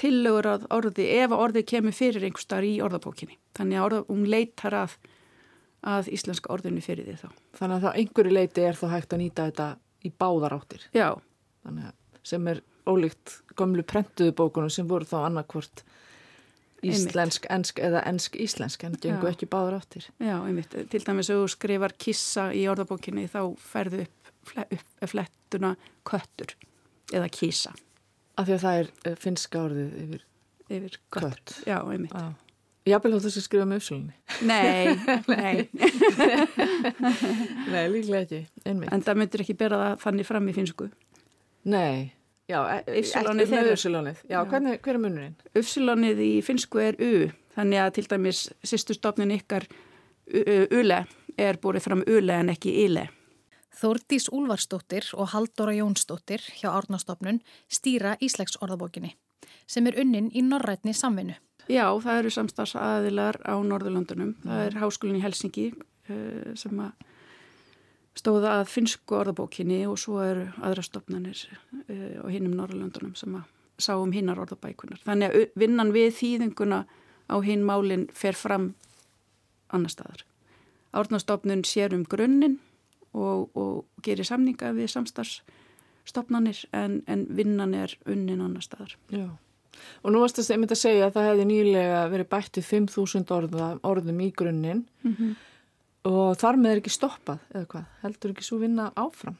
tillögur 0.00 0.48
að 0.48 0.66
orði 0.72 1.06
ef 1.20 1.34
orðið 1.36 1.68
kemur 1.74 1.96
fyrir 1.96 2.24
einhver 2.24 2.42
starf 2.42 2.66
í 2.66 2.80
orðabókinni. 2.84 3.36
Þannig 3.58 3.78
að 3.78 3.86
orða, 3.86 4.02
hún 4.08 4.26
leitar 4.32 4.76
að, 4.78 4.96
að 5.84 6.10
íslenska 6.16 6.52
orðinu 6.54 6.82
fyrir 6.84 7.08
því 7.10 7.16
þá. 7.20 7.28
Þannig 7.58 7.76
að 7.76 7.86
það 7.86 7.98
einhverju 8.02 8.36
leiti 8.36 8.64
er 8.64 8.78
þá 8.80 8.86
hægt 8.94 9.14
að 9.14 9.22
nýta 9.24 9.48
þetta 9.50 9.68
í 10.00 10.12
báðar 10.22 10.56
áttir. 10.56 10.86
Já. 10.96 11.08
Þannig 11.66 11.90
að 11.90 11.96
sem 12.30 12.48
er 12.52 12.62
ólíkt 12.88 13.36
gömlu 13.58 13.84
prentuðu 13.86 14.34
bókunum 14.36 14.72
sem 14.72 14.88
voru 14.88 15.08
þá 15.08 15.18
annarkvort 15.26 15.84
íslensk, 16.86 17.46
ensk 17.52 17.80
eða 17.82 18.02
ensk-íslensk 18.08 18.84
en 18.88 18.96
gengur 19.02 19.30
ekki 19.32 19.48
báður 19.50 19.78
áttir. 19.80 20.08
Já, 20.22 20.36
einmitt. 20.38 20.74
Til 20.92 21.02
dæmis 21.04 21.30
ef 21.32 21.40
þú 21.42 21.48
skrifar 21.54 21.94
kissa 22.00 22.48
í 22.56 22.64
orðabókinni 22.70 23.26
þá 23.30 23.40
ferðu 23.60 24.04
upp, 24.06 24.32
upp 24.64 25.08
flettuna 25.12 25.74
köttur 26.08 26.54
eða 27.12 27.30
kísa. 27.32 27.74
Af 28.38 28.48
því 28.48 28.56
að 28.56 28.62
það 28.64 28.82
er 28.82 28.92
eh, 29.04 29.18
finska 29.20 29.64
orðið 29.66 29.98
yfir, 30.04 30.22
yfir 30.70 31.00
kött. 31.12 31.26
kött. 31.26 31.56
Já, 31.68 31.78
einmitt. 31.82 32.14
Já. 32.14 32.30
Jábel 32.88 33.12
hótt 33.12 33.26
þess 33.26 33.36
að 33.36 33.44
skrifa 33.44 33.66
með 33.68 33.82
uppsölunni. 33.82 34.14
Nei, 34.48 34.94
nei. 35.34 35.68
nei, 37.68 37.82
líklega 37.92 38.22
ekki, 38.24 38.40
einmitt. 38.64 38.88
En 38.94 39.04
það 39.04 39.20
myndir 39.20 39.44
ekki 39.44 39.58
bera 39.60 39.82
það 39.82 40.00
þannig 40.06 40.28
fram 40.30 40.48
í 40.48 40.54
finsku. 40.56 40.88
Nei. 41.68 42.08
Já, 42.50 42.58
Ypsilonið 42.90 43.54
með 43.54 43.70
Ypsilonið. 43.74 44.24
Já, 44.30 44.40
hvernig, 44.50 44.80
hver 44.82 44.96
er 44.96 45.02
munurinn? 45.04 45.38
Ypsilonið 45.58 46.24
í 46.24 46.32
finsku 46.42 46.82
er 46.82 46.98
U, 46.98 47.30
þannig 47.54 47.84
að 47.84 47.94
til 47.98 48.06
dæmis 48.10 48.42
sýstustofnun 48.66 49.36
ykkar 49.38 49.68
Ule 50.30 51.04
er 51.38 51.58
búið 51.62 51.82
fram 51.84 52.04
Ule 52.06 52.36
en 52.42 52.52
ekki 52.52 52.74
Ile. 52.84 53.08
Þórdís 53.80 54.28
Úlvarsdóttir 54.34 55.06
og 55.14 55.30
Haldóra 55.32 55.72
Jónsdóttir 55.76 56.42
hjá 56.58 56.72
Árnastofnun 56.72 57.40
stýra 57.70 58.16
Íslegs 58.20 58.58
orðabókinni 58.60 59.14
sem 59.70 59.86
er 59.86 59.96
unnin 60.02 60.28
í 60.34 60.42
norrætni 60.42 60.92
samvinnu. 60.96 61.36
Já, 61.70 61.86
það 62.02 62.18
eru 62.18 62.32
samstagsaðilar 62.34 63.38
á 63.46 63.54
Norðurlöndunum. 63.62 64.34
Það 64.42 64.62
er 64.64 64.76
háskólinn 64.82 65.20
í 65.20 65.22
Helsingi 65.22 65.66
uh, 65.70 66.50
sem 66.58 66.82
að 66.82 67.09
stóða 68.20 68.58
að 68.60 68.68
finsku 68.74 69.16
orðabókinni 69.16 69.82
og 69.88 69.98
svo 70.00 70.20
eru 70.24 70.46
aðra 70.60 70.84
stopnarnir 70.84 71.40
uh, 71.48 72.20
á 72.24 72.26
hinnum 72.32 72.56
Norrlöndunum 72.58 73.16
sem 73.18 73.34
að 73.38 73.48
sá 73.80 73.94
um 73.96 74.12
hinnar 74.12 74.40
orðabækunar. 74.42 75.00
Þannig 75.06 75.32
að 75.32 75.60
vinnan 75.60 75.92
við 75.94 76.10
þýðinguna 76.18 76.82
á 77.30 77.36
hinn 77.44 77.64
málinn 77.64 78.08
fer 78.16 78.36
fram 78.36 78.74
annar 79.72 79.92
staðar. 79.92 80.24
Árnastofnun 80.92 81.62
sér 81.64 81.94
um 81.96 82.04
grunninn 82.04 82.58
og, 83.14 83.48
og 83.56 83.86
gerir 84.04 84.26
samninga 84.26 84.74
við 84.76 84.90
samstarfstofnanir 84.92 86.64
en, 86.76 87.00
en 87.08 87.24
vinnan 87.30 87.76
er 87.78 87.94
unnin 88.04 88.42
annar 88.42 88.66
staðar. 88.66 88.98
Já. 89.14 89.30
Og 90.04 90.12
nú 90.12 90.20
varst 90.20 90.36
það 90.42 90.66
að 90.66 90.76
segja 90.76 91.06
að 91.06 91.14
það 91.14 91.28
hefði 91.30 91.44
nýlega 91.48 92.00
verið 92.12 92.28
bættið 92.34 92.66
5.000 92.68 93.36
orða, 93.36 93.68
orðum 93.86 94.20
í 94.20 94.32
grunninn 94.36 94.84
mm 95.06 95.14
-hmm 95.14 95.38
og 96.08 96.38
þar 96.40 96.60
með 96.60 96.74
er 96.74 96.82
ekki 96.82 96.94
stoppað 96.94 97.42
eða 97.52 97.66
hvað, 97.74 97.88
heldur 98.04 98.34
ekki 98.34 98.46
svo 98.46 98.60
vinna 98.62 98.90
áfram 98.98 99.36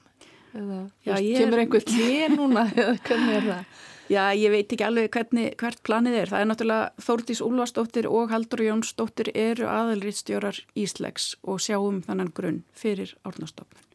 eða 0.51 0.81
Já, 1.07 1.15
veist, 1.15 1.39
kemur 1.39 1.57
er... 1.57 1.63
einhver 1.65 1.87
klið 1.87 2.37
núna 2.37 2.67
eða 2.81 2.95
hvernig 3.07 3.39
er 3.39 3.49
það? 3.49 3.81
Já, 4.11 4.25
ég 4.35 4.51
veit 4.51 4.73
ekki 4.75 4.83
alveg 4.83 5.13
hvernig, 5.15 5.53
hvert 5.61 5.79
planið 5.87 6.17
er. 6.19 6.31
Það 6.33 6.41
er 6.43 6.49
náttúrulega 6.51 7.05
Þórdís 7.07 7.41
Úlvarsdóttir 7.47 8.09
og 8.11 8.33
Haldur 8.33 8.63
Jónsdóttir 8.65 9.31
eru 9.39 9.69
aðalriðstjórar 9.71 10.59
Íslegs 10.83 11.29
og 11.47 11.61
sjáum 11.63 12.01
þannan 12.03 12.33
grunn 12.35 12.59
fyrir 12.75 13.13
árnastofnun. 13.23 13.87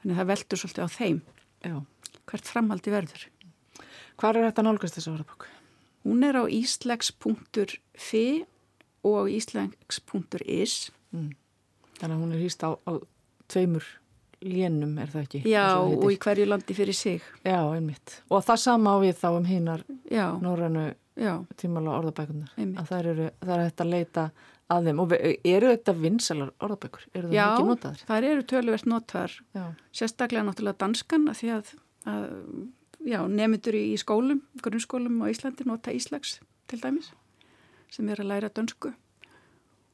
Þannig 0.00 0.16
það 0.16 0.30
veldur 0.30 0.62
svolítið 0.62 0.88
á 0.88 0.90
þeim. 0.94 1.18
Já. 1.60 1.76
Hvert 2.32 2.48
framhaldi 2.48 2.94
verður. 2.94 3.26
Hvar 4.16 4.38
er 4.40 4.48
þetta 4.48 4.64
nálgast 4.64 4.96
þessu 4.96 5.12
orðabokk? 5.12 5.44
Hún 6.08 6.24
er 6.24 6.40
á 6.40 6.44
íslegs.fi 6.48 8.24
og 9.12 9.28
íslegs.is 9.28 10.78
mm. 11.12 11.30
Þannig 12.00 12.16
að 12.16 12.22
hún 12.24 12.36
er 12.36 12.44
hýst 12.44 12.64
á, 12.64 12.70
á 12.74 12.92
tveimur 13.50 13.88
lénum, 14.40 14.94
er 15.00 15.10
það 15.12 15.26
ekki? 15.26 15.40
Já, 15.50 15.66
og 15.80 16.06
í 16.08 16.16
hverju 16.20 16.46
landi 16.48 16.76
fyrir 16.76 16.96
sig. 16.96 17.26
Já, 17.44 17.60
einmitt. 17.74 18.20
Og 18.32 18.44
það 18.46 18.62
sama 18.62 18.94
á 18.96 18.98
við 19.02 19.18
þá 19.20 19.28
um 19.34 19.48
hinnar 19.48 19.84
norrannu 20.40 20.86
tímala 21.60 21.98
orðabækunar. 21.98 22.54
Einmitt. 22.56 22.80
Að 22.80 22.90
það 22.92 23.10
eru, 23.12 23.28
það 23.44 23.54
er 23.56 23.64
hægt 23.66 23.84
að 23.84 23.92
leita 23.92 24.26
að 24.70 24.88
þeim. 24.88 25.02
Og 25.04 25.14
eru 25.20 25.72
þetta 25.74 25.96
vinsalar 25.98 26.52
orðabækur? 26.64 27.06
Eru 27.12 27.28
það 27.28 27.36
já, 27.36 27.44
ekki 27.46 27.68
notaður? 27.68 28.02
Já, 28.02 28.08
það 28.10 28.28
eru 28.30 28.48
töluvert 28.54 28.90
notaður. 28.94 29.38
Sérstaklega 30.00 30.46
náttúrulega 30.48 30.82
danskan 30.84 31.28
að 31.30 31.40
því 31.42 31.52
að, 31.56 31.72
að 32.14 32.26
já, 33.12 33.20
nefndur 33.40 33.80
í 33.80 33.86
skólum, 34.00 34.44
grunnskólum 34.64 35.20
á 35.20 35.26
Íslandi 35.32 35.68
nota 35.68 35.94
Íslags 35.96 36.38
til 36.70 36.80
dæmis 36.80 37.12
sem 37.90 38.06
er 38.08 38.20
að 38.22 38.30
læra 38.30 38.50
dansku. 38.54 38.92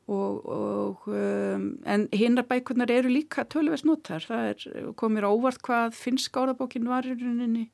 Og, 0.06 0.44
og, 0.46 1.06
um, 1.10 1.62
en 1.82 2.04
hinnar 2.14 2.46
bækurnar 2.46 2.90
eru 2.94 3.10
líka 3.10 3.42
tölvest 3.50 3.88
notar. 3.88 4.22
Það 4.22 4.50
er, 4.52 4.90
komir 4.94 5.26
óvart 5.26 5.58
hvað 5.66 5.96
finnsk 5.98 6.36
áðabókin 6.38 6.86
var 6.86 7.08
í 7.08 7.16
rauninni 7.16 7.64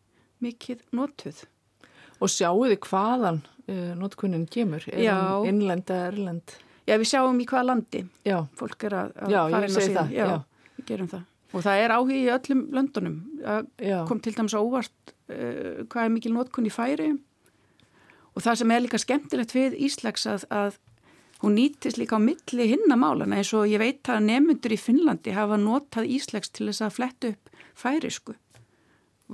mikið 0.41 0.87
notuð. 0.97 1.43
Og 2.23 2.31
sjáu 2.33 2.63
þið 2.71 2.79
hvaðan 2.87 3.43
uh, 3.43 3.91
notkunnin 4.01 4.47
kemur? 4.49 4.87
Innlend 4.89 5.93
eða 5.93 6.07
erlend? 6.09 6.55
Já, 6.89 6.97
við 6.97 7.11
sjáum 7.11 7.43
í 7.43 7.47
hvaða 7.51 7.67
landi. 7.69 8.01
Já. 8.27 8.39
Fólk 8.59 8.87
er 8.89 8.97
að, 8.97 9.13
að 9.13 9.35
Já, 9.35 9.41
fara 9.43 9.69
inn 9.69 9.77
að 9.77 9.77
segja 9.77 9.97
það. 9.99 10.15
Já, 10.17 10.71
við 10.79 10.87
gerum 10.89 11.11
það. 11.11 11.27
Og 11.53 11.67
það 11.67 11.83
er 11.83 11.95
áhug 11.99 12.15
í 12.17 12.23
öllum 12.33 12.63
löndunum. 12.73 13.19
Það 13.43 14.07
kom 14.09 14.23
til 14.25 14.33
dæmis 14.39 14.57
óvart 14.57 15.13
uh, 15.13 15.85
hvað 15.85 16.07
er 16.07 16.17
mikil 16.17 16.33
notkun 16.33 16.71
í 16.71 16.73
færi. 16.73 17.11
Og 18.33 18.41
það 18.41 18.63
sem 18.63 18.73
er 18.73 18.83
líka 18.87 19.03
skemmtilegt 19.03 19.53
við 19.53 19.77
Íslags 19.85 20.25
að, 20.33 20.49
að 20.49 20.81
hún 21.43 21.57
nýtist 21.59 21.99
líka 21.99 22.19
á 22.19 22.23
milli 22.23 22.69
hinnamálana 22.71 23.41
eins 23.41 23.53
og 23.57 23.67
ég 23.71 23.83
veit 23.83 24.09
að 24.09 24.25
nefnundur 24.29 24.75
í 24.75 24.79
Finnlandi 24.79 25.35
hafa 25.35 25.59
notað 25.59 26.11
Íslegs 26.17 26.53
til 26.55 26.69
þess 26.71 26.87
að 26.87 26.97
fletta 26.99 27.33
upp 27.33 27.51
færisku 27.75 28.37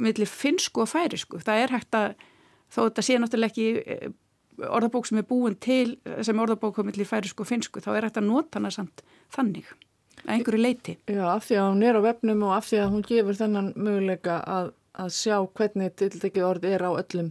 milli 0.03 0.27
finnsku 0.27 0.83
og 0.85 0.91
færisku. 0.93 1.41
Það 1.43 1.65
er 1.65 1.75
hægt 1.75 1.99
að, 1.99 2.15
þó 2.71 2.81
þetta 2.85 3.05
sé 3.05 3.19
náttúrulega 3.19 3.53
ekki 3.53 3.67
eh, 3.83 4.09
orðabók 4.69 5.09
sem 5.09 5.21
er 5.21 5.29
búin 5.29 5.59
til 5.63 5.99
sem 6.27 6.43
orðabók 6.43 6.81
á 6.83 6.87
milli 6.87 7.07
færisku 7.09 7.45
og 7.45 7.51
finnsku 7.51 7.83
þá 7.85 7.93
er 7.97 8.09
hægt 8.09 8.21
að 8.21 8.29
nota 8.29 8.59
hana 8.59 8.73
samt 8.75 9.05
þannig 9.35 9.69
að 10.25 10.33
einhverju 10.35 10.61
leiti 10.61 10.97
Já, 11.07 11.25
af 11.31 11.47
því 11.47 11.61
að 11.61 11.69
hún 11.71 11.85
er 11.87 11.99
á 11.99 12.03
vefnum 12.09 12.45
og 12.49 12.57
af 12.57 12.67
því 12.69 12.81
að 12.83 12.93
hún 12.95 13.07
gefur 13.07 13.39
þennan 13.39 13.71
möguleika 13.77 14.41
að, 14.43 14.73
að 14.99 15.15
sjá 15.15 15.37
hvernig 15.47 15.95
tildekið 16.01 16.49
orð 16.49 16.69
er 16.73 16.85
á 16.85 16.91
öllum, 16.91 17.31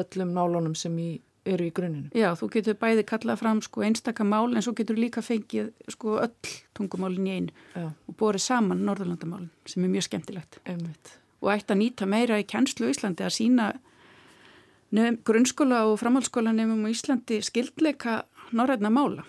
öllum 0.00 0.32
nálunum 0.32 0.76
sem 0.78 0.96
í 0.96 1.10
eru 1.46 1.66
í 1.66 1.72
grunninu. 1.74 2.10
Já, 2.16 2.30
þú 2.38 2.48
getur 2.56 2.78
bæði 2.80 3.04
kallað 3.08 3.40
fram 3.42 3.60
sko 3.64 3.84
einstakka 3.86 4.26
mál 4.26 4.48
en 4.52 4.64
svo 4.64 4.74
getur 4.76 4.98
líka 4.98 5.22
fengið 5.24 5.70
sko 5.92 6.18
öll 6.22 6.54
tungumálinn 6.76 7.28
í 7.28 7.36
einu 7.36 7.54
Já. 7.74 7.90
og 7.92 8.18
borið 8.18 8.46
saman 8.46 8.84
Norðurlandamálinn 8.86 9.52
sem 9.68 9.84
er 9.84 9.92
mjög 9.92 10.08
skemmtilegt. 10.08 10.60
Einmitt. 10.66 11.16
Og 11.44 11.52
ætti 11.52 11.74
að 11.74 11.82
nýta 11.82 12.08
meira 12.10 12.40
í 12.40 12.48
kjænslu 12.48 12.88
í 12.88 12.94
Íslandi 12.94 13.26
að 13.26 13.36
sína 13.36 13.70
nefn, 14.96 15.20
grunnskóla 15.26 15.84
og 15.90 15.98
framhaldsskóla 16.02 16.54
nefnum 16.56 16.86
í 16.88 16.94
Íslandi 16.94 17.40
skildleika 17.44 18.22
norræna 18.56 18.92
mála. 18.92 19.26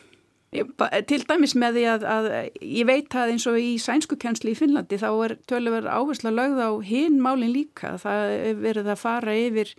Ég, 0.55 0.69
til 1.09 1.19
dæmis 1.27 1.57
með 1.59 1.75
því 1.75 1.83
að, 1.91 2.03
að 2.07 2.27
ég 2.63 2.87
veit 2.87 3.15
að 3.19 3.33
eins 3.33 3.45
og 3.49 3.57
í 3.59 3.73
sænsku 3.83 4.15
kjænslu 4.21 4.53
í 4.53 4.55
Finnlandi 4.55 4.99
þá 5.01 5.09
er 5.25 5.33
tölur 5.49 5.89
áherslu 5.91 6.31
að 6.31 6.37
lögða 6.39 6.69
á 6.71 6.73
hinn 6.87 7.17
málinn 7.23 7.51
líka. 7.51 7.97
Það 7.99 8.35
er 8.37 8.61
verið 8.61 8.91
að 8.93 9.01
fara 9.01 9.35
yfir 9.35 9.73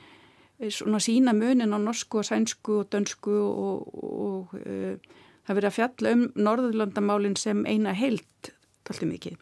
svona 0.59 1.01
sína 1.03 1.35
munin 1.37 1.75
á 1.75 1.79
norsku 1.79 2.21
og 2.21 2.27
sænsku 2.27 2.81
og 2.83 2.89
dönsku 2.93 3.35
og, 3.35 3.91
og 3.95 4.55
uh, 4.59 4.97
það 5.47 5.59
verið 5.59 5.69
að 5.71 5.77
fjalla 5.77 6.15
um 6.17 6.25
Norðurlandamálinn 6.35 7.37
sem 7.39 7.63
eina 7.67 7.95
heilt 7.97 8.53
alltaf 8.89 9.05
mikið. 9.05 9.37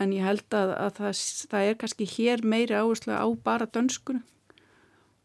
En 0.00 0.12
ég 0.16 0.24
held 0.24 0.56
að, 0.56 0.72
að 0.80 0.92
það, 0.98 1.24
það 1.52 1.66
er 1.68 1.80
kannski 1.80 2.06
hér 2.08 2.44
meiri 2.44 2.76
áherslu 2.76 3.14
á 3.14 3.26
bara 3.44 3.68
dönskunu 3.68 4.22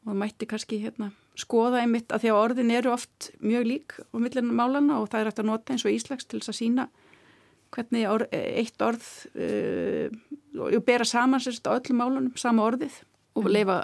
og 0.05 0.11
það 0.11 0.19
mætti 0.21 0.47
kannski 0.49 0.79
hérna, 0.83 1.09
skoða 1.39 1.81
einmitt 1.81 2.11
að 2.13 2.25
því 2.25 2.31
að 2.31 2.41
orðin 2.41 2.73
eru 2.75 2.91
oft 2.93 3.31
mjög 3.41 3.65
lík 3.65 3.95
á 3.97 4.15
millinu 4.21 4.53
málana 4.53 4.99
og 5.01 5.09
það 5.09 5.23
er 5.23 5.31
eftir 5.31 5.45
að 5.45 5.49
nota 5.49 5.73
eins 5.73 5.85
og 5.87 5.95
íslags 5.95 6.27
til 6.27 6.39
þess 6.39 6.53
að 6.53 6.59
sína 6.59 6.85
hvernig 7.75 8.05
orð, 8.07 8.29
eitt 8.35 8.85
orð 8.85 9.07
uh, 9.35 10.07
og 10.61 10.85
bera 10.85 11.07
saman 11.07 11.41
sérst 11.43 11.65
á 11.67 11.75
öllum 11.75 11.99
málunum, 12.03 12.35
sama 12.39 12.67
orðið 12.69 13.01
og 13.35 13.47
mm. 13.47 13.51
leifa 13.51 13.79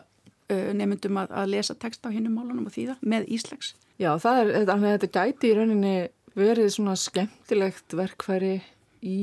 nefndum 0.78 1.20
að, 1.22 1.36
að 1.42 1.52
lesa 1.56 1.76
text 1.80 2.06
á 2.06 2.10
hinnum 2.14 2.38
málunum 2.38 2.68
og 2.70 2.76
þýða 2.76 2.98
með 3.02 3.30
Íslegs. 3.38 3.74
Já, 4.02 4.16
það 4.22 4.42
er, 4.42 4.52
þetta 4.86 5.12
gæti 5.18 5.52
í 5.52 5.56
rauninni 5.58 5.96
verið 6.38 6.72
svona 6.74 6.96
skemmtilegt 7.00 7.96
verkfæri 7.98 8.56
í 9.04 9.18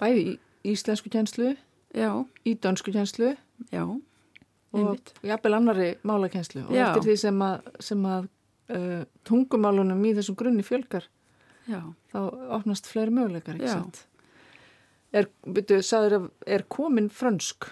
bæði 0.00 0.26
í 0.64 0.74
íslensku 0.74 1.10
kjænslu, 1.12 1.54
í 1.96 2.52
dönsku 2.60 2.92
kjænslu 2.94 3.32
og 4.76 4.98
jafnvel 5.26 5.56
annari 5.56 5.88
málakjænslu 6.06 6.66
og 6.68 6.76
Já. 6.76 6.90
eftir 6.90 7.08
því 7.08 7.16
sem 7.24 7.40
að, 7.42 7.72
sem 7.82 8.04
að 8.06 8.28
uh, 8.70 9.00
tungumálunum 9.26 10.04
í 10.06 10.14
þessum 10.18 10.38
grunni 10.38 10.66
fjölgar 10.66 11.08
Já, 11.70 11.82
þá 12.12 12.20
opnast 12.56 12.88
fleiri 12.90 13.12
möguleikar, 13.14 13.58
ekki 13.58 13.68
Já. 13.68 13.76
sant? 13.78 14.04
Er, 15.10 15.26
byrju, 15.42 15.80
sagður 15.82 16.16
að 16.20 16.26
er 16.54 16.64
komin 16.70 17.10
frönsk? 17.10 17.66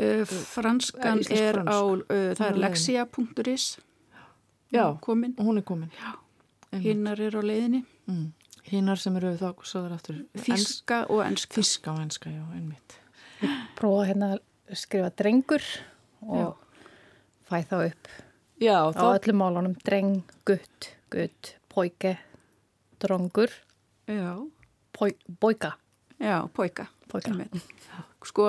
Uh, 0.00 0.24
franskan 0.26 1.22
er 1.30 1.60
á, 1.64 1.78
uh, 1.82 2.32
það 2.34 2.46
er 2.50 2.58
lexia.is 2.64 3.66
Já, 4.74 4.86
komin, 5.00 5.34
hún 5.38 5.58
er 5.60 5.62
komin. 5.62 5.90
Já. 5.94 6.14
Hinnar 6.82 7.20
er 7.20 7.36
á 7.38 7.42
leiðinni, 7.42 7.84
Mm. 8.06 8.32
Hinnar 8.68 8.96
sem 9.00 9.14
eru 9.16 9.30
þá, 9.36 9.54
þíska 10.40 11.06
og 11.12 11.20
enska. 11.24 11.54
Þíska 11.56 11.92
og 11.92 12.00
enska, 12.02 12.30
já, 12.32 12.42
einmitt. 12.56 12.96
Prófa 13.76 14.06
hérna 14.08 14.28
að 14.34 14.76
skrifa 14.80 15.10
drengur 15.16 15.62
og 16.24 16.56
fæ 17.48 17.60
þá 17.68 17.74
upp 17.90 18.08
Já, 18.60 18.76
á 18.80 18.92
þá, 18.92 19.04
öllum 19.18 19.36
málunum 19.40 19.74
dreng, 19.84 20.22
gutt, 20.48 20.90
gutt, 21.12 21.54
poike, 21.68 22.16
drongur, 23.00 23.52
Já, 24.08 24.36
poi, 24.92 25.12
boika. 25.40 25.74
já, 26.20 26.48
poika. 26.52 26.86
Poika. 27.08 27.30
Einmitt. 27.30 27.54
Sko, 28.24 28.46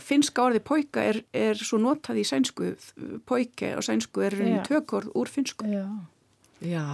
finska 0.00 0.42
orði 0.48 0.60
poika 0.64 1.02
er, 1.04 1.18
er 1.36 1.58
svo 1.60 1.76
notað 1.78 2.22
í 2.22 2.24
sænsku, 2.24 2.70
poike 3.28 3.74
og 3.76 3.84
sænsku 3.84 4.22
er 4.24 4.36
Já. 4.40 4.62
tökorð 4.64 5.10
úr 5.14 5.28
finsku. 5.28 5.66
Já. 5.68 5.84
já, 6.60 6.84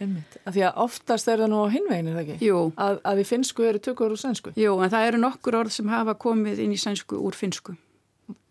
einmitt. 0.00 0.36
Af 0.46 0.54
því 0.56 0.62
að 0.68 0.78
oftast 0.84 1.28
er 1.28 1.40
það 1.42 1.50
nú 1.52 1.62
á 1.64 1.68
hinvegin, 1.72 2.08
er 2.08 2.18
það 2.18 2.22
ekki? 2.24 2.36
Jú, 2.48 2.60
Að, 2.80 3.00
að 3.04 3.22
í 3.22 3.24
finsku 3.28 3.64
eru 3.68 3.80
tökur 3.84 4.12
úr 4.14 4.20
sænsku. 4.20 4.52
jú, 4.56 4.74
en 4.84 4.92
það 4.92 5.06
eru 5.08 5.18
nokkur 5.24 5.58
orð 5.62 5.72
sem 5.76 5.88
hafa 5.92 6.14
komið 6.20 6.62
inn 6.64 6.72
í 6.76 6.80
sænsku 6.80 7.16
úr 7.20 7.36
finsku. 7.36 7.76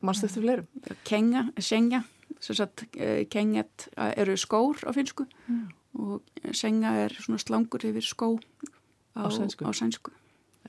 Manstu 0.05 0.27
eftir 0.27 0.43
fleirum? 0.43 0.67
Kenga, 1.08 1.48
senja, 1.58 2.03
sem 2.43 2.55
sagt, 2.58 2.84
eh, 2.98 3.24
kenget 3.29 3.88
eru 3.98 4.36
skór 4.38 4.82
á 4.86 4.91
finsku 4.93 5.25
og 5.98 6.22
senja 6.53 6.91
er 7.05 7.13
svona 7.13 7.38
slangur 7.41 7.82
yfir 7.86 8.01
skó 8.05 8.34
á, 9.17 9.25
Á 9.25 9.29
sænsku. 9.34 9.65
Á 9.65 9.72
sænsku. 9.74 10.12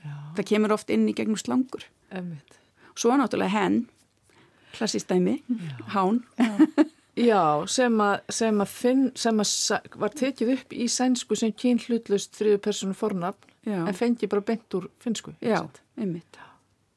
Já, 0.01 0.13
Það 0.37 0.45
kemur 0.45 0.71
oft 0.73 0.89
inn 0.93 1.07
í 1.09 1.13
gegnum 1.17 1.37
slangur. 1.37 1.85
Einmitt. 2.11 2.59
Svo 2.95 3.15
náttúrulega 3.19 3.51
henn, 3.55 3.85
klassist 4.75 5.09
dæmi, 5.11 5.39
hán. 5.95 6.21
Já, 7.15 7.63
sem 7.71 7.95
að, 8.03 8.15
sem 8.35 8.59
að, 8.59 8.71
finn, 8.75 9.03
sem 9.15 9.37
var 10.01 10.15
tekið 10.19 10.49
upp 10.57 10.73
í 10.75 10.87
sænsku 10.91 11.37
sem 11.39 11.53
kyn 11.55 11.79
hlutlust 11.85 12.35
þriðu 12.35 12.59
personu 12.65 12.95
fornafn 12.97 13.53
Já, 13.65 13.79
en 13.87 13.95
fengi 13.95 14.27
bara 14.27 14.43
bent 14.45 14.75
úr 14.75 14.89
finsku. 14.99 15.31
ekki 15.39 15.47
já. 15.47 15.61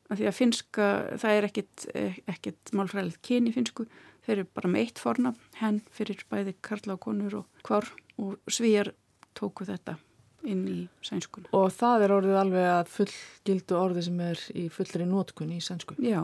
Af 0.08 0.18
því 0.18 0.26
að 0.26 0.34
finska, 0.34 0.84
það 1.20 1.36
er 1.36 1.46
ekkit, 1.50 1.86
eh, 1.94 2.18
ekkit 2.32 2.72
málfræðilegt 2.72 3.22
kyn 3.22 3.46
í 3.46 3.52
finsku. 3.52 3.84
Þeir 4.24 4.38
eru 4.38 4.46
bara 4.56 4.70
með 4.72 4.86
eitt 4.86 4.98
fornafn, 4.98 5.40
henn 5.60 5.80
fyrir 5.92 6.24
bæði 6.32 6.54
karla 6.64 6.96
og 6.96 7.00
konur 7.04 7.34
og 7.42 7.62
hvar 7.68 7.86
og 8.18 8.38
svíjar 8.50 8.90
tóku 9.38 9.68
þetta 9.68 9.98
inn 10.46 10.62
í 10.70 10.76
sænskuna. 11.02 11.48
Og 11.56 11.66
það 11.74 12.04
er 12.06 12.14
orðið 12.14 12.36
alveg 12.40 12.66
að 12.70 12.90
fullgildu 12.94 13.76
orði 13.78 14.04
sem 14.06 14.20
er 14.22 14.42
í 14.54 14.68
fullri 14.72 15.06
nótkun 15.08 15.50
í 15.56 15.58
sænsku. 15.64 15.96
Já, 16.04 16.22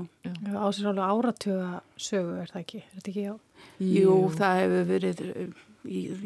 Á 0.55 0.67
sér 0.71 0.93
alveg 0.93 1.05
áratuga 1.11 1.81
sögu 1.97 2.37
er 2.41 2.53
það 2.53 2.61
ekki, 2.63 2.83
er 2.85 2.95
þetta 3.01 3.11
ekki 3.15 3.27
á? 3.33 3.35
jú, 3.81 4.15
það 4.39 4.61
hefur 4.61 4.89
verið, 4.93 5.21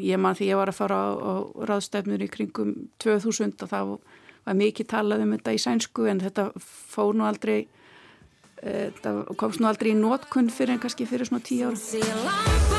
ég 0.05 0.19
man 0.21 0.35
því 0.37 0.49
ég 0.51 0.59
var 0.59 0.69
að 0.71 0.77
fara 0.79 0.95
á, 1.01 1.07
á 1.17 1.33
ráðstefnur 1.71 2.21
í 2.21 2.29
kringum 2.31 2.73
2000 3.01 3.63
og 3.65 3.71
það 3.73 3.93
var 4.45 4.59
mikið 4.59 4.89
talað 4.93 5.23
um 5.25 5.33
þetta 5.37 5.55
í 5.55 5.61
sænsku 5.65 6.07
en 6.11 6.21
þetta 6.23 6.49
fór 6.61 7.15
nú 7.17 7.25
aldrei, 7.27 7.67
eh, 8.61 8.91
þetta 8.99 9.35
komst 9.39 9.59
nú 9.63 9.67
aldrei 9.71 9.91
í 9.95 9.97
nótkunn 9.99 10.51
fyrir 10.53 10.77
en 10.77 10.83
kannski 10.83 11.09
fyrir 11.09 11.25
svona 11.27 11.41
tíu 11.43 11.71
ára. 11.71 12.78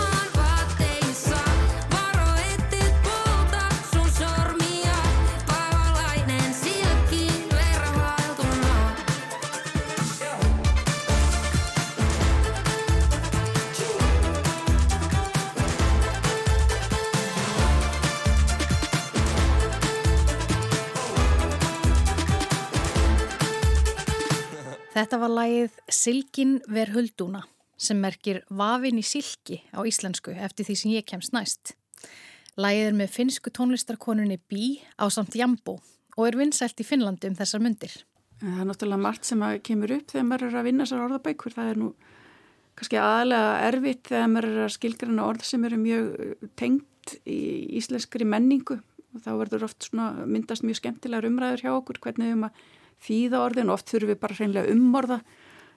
Þetta 25.01 25.17
var 25.17 25.31
lagið 25.33 25.77
Silkin 25.89 26.51
ver 26.69 26.91
huldúna 26.93 27.41
sem 27.81 27.97
merkir 27.97 28.43
vafin 28.53 28.99
í 29.01 29.05
silki 29.07 29.63
á 29.73 29.81
íslensku 29.89 30.35
eftir 30.37 30.67
því 30.69 30.75
sem 30.77 30.91
ég 30.93 31.07
kemst 31.09 31.33
næst. 31.33 31.71
Lagið 32.61 32.89
er 32.91 32.99
með 32.99 33.15
finsku 33.15 33.49
tónlistarkonunni 33.57 34.37
Bí 34.53 34.83
á 35.01 35.09
samt 35.09 35.39
Jambo 35.41 35.79
og 36.19 36.27
er 36.27 36.37
vinsælt 36.37 36.83
í 36.85 36.85
Finnlandi 36.85 37.31
um 37.31 37.39
þessar 37.39 37.63
myndir. 37.65 37.95
Það 38.43 38.59
er 38.61 38.69
náttúrulega 38.69 39.05
margt 39.07 39.29
sem 39.31 39.45
kemur 39.65 39.95
upp 39.97 40.13
þegar 40.13 40.27
maður 40.29 40.45
er 40.51 40.59
að 40.61 40.69
vinna 40.69 40.89
sér 40.91 41.01
orðabækur. 41.07 41.55
Það 41.55 41.71
er 41.71 41.81
nú 41.81 41.89
kannski 42.77 43.01
aðalega 43.01 43.55
erfitt 43.71 44.11
þegar 44.11 44.29
maður 44.35 44.49
er 44.51 44.67
að 44.67 44.75
skilgrana 44.75 45.29
orð 45.31 45.47
sem 45.49 45.65
eru 45.71 45.79
mjög 45.81 46.11
uh, 46.27 46.51
tengt 46.61 47.15
í 47.25 47.39
íslenskri 47.81 48.29
menningu. 48.29 48.77
Og 49.17 49.25
þá 49.25 49.33
verður 49.47 49.65
oft 49.71 49.89
myndast 49.97 50.69
mjög 50.69 50.83
skemmtilegar 50.83 51.31
umræður 51.31 51.65
hjá 51.65 51.73
okkur 51.79 52.03
hvernig 52.05 52.37
um 52.37 52.47
að 52.51 52.61
þýða 53.05 53.45
orðin 53.47 53.73
oft 53.75 53.91
þurfum 53.93 54.13
við 54.13 54.21
bara 54.23 54.39
hreinlega 54.39 54.75
umorða. 54.75 55.21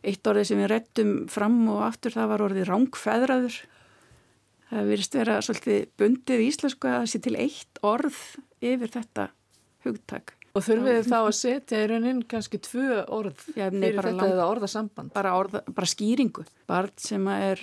Eitt 0.04 0.28
orðið 0.28 0.50
sem 0.50 0.60
við 0.60 0.72
rettum 0.74 1.14
fram 1.32 1.60
og 1.72 1.84
aftur 1.88 2.16
það 2.18 2.32
var 2.34 2.46
orðið 2.50 2.70
rángfeðraður. 2.70 3.58
Það 4.74 4.90
virðist 4.92 5.18
vera 5.20 5.40
svolítið 5.46 5.82
bundið 6.02 6.44
í 6.44 6.48
íslensku 6.52 6.90
að 6.90 7.00
það 7.00 7.12
sé 7.12 7.24
til 7.24 7.36
eitt 7.40 7.84
orð 7.86 8.22
yfir 8.64 8.96
þetta 8.98 9.28
hugtak. 9.86 10.36
Og 10.54 10.62
þurfið 10.62 10.98
þið 11.00 11.08
þá 11.10 11.16
að 11.18 11.32
setja 11.34 11.78
í 11.82 11.86
raunin 11.90 12.18
kannski 12.30 12.60
tvö 12.62 12.98
orð 13.10 13.40
Já, 13.58 13.64
nei, 13.74 13.88
fyrir 13.88 13.96
þetta 14.06 14.12
lang- 14.20 14.34
eða 14.36 14.44
orðasamband. 14.52 15.10
bara, 15.16 15.32
orða, 15.40 15.62
bara 15.74 15.88
skýringu 15.90 16.44
barn 16.70 16.92
sem 17.02 17.26
er 17.34 17.62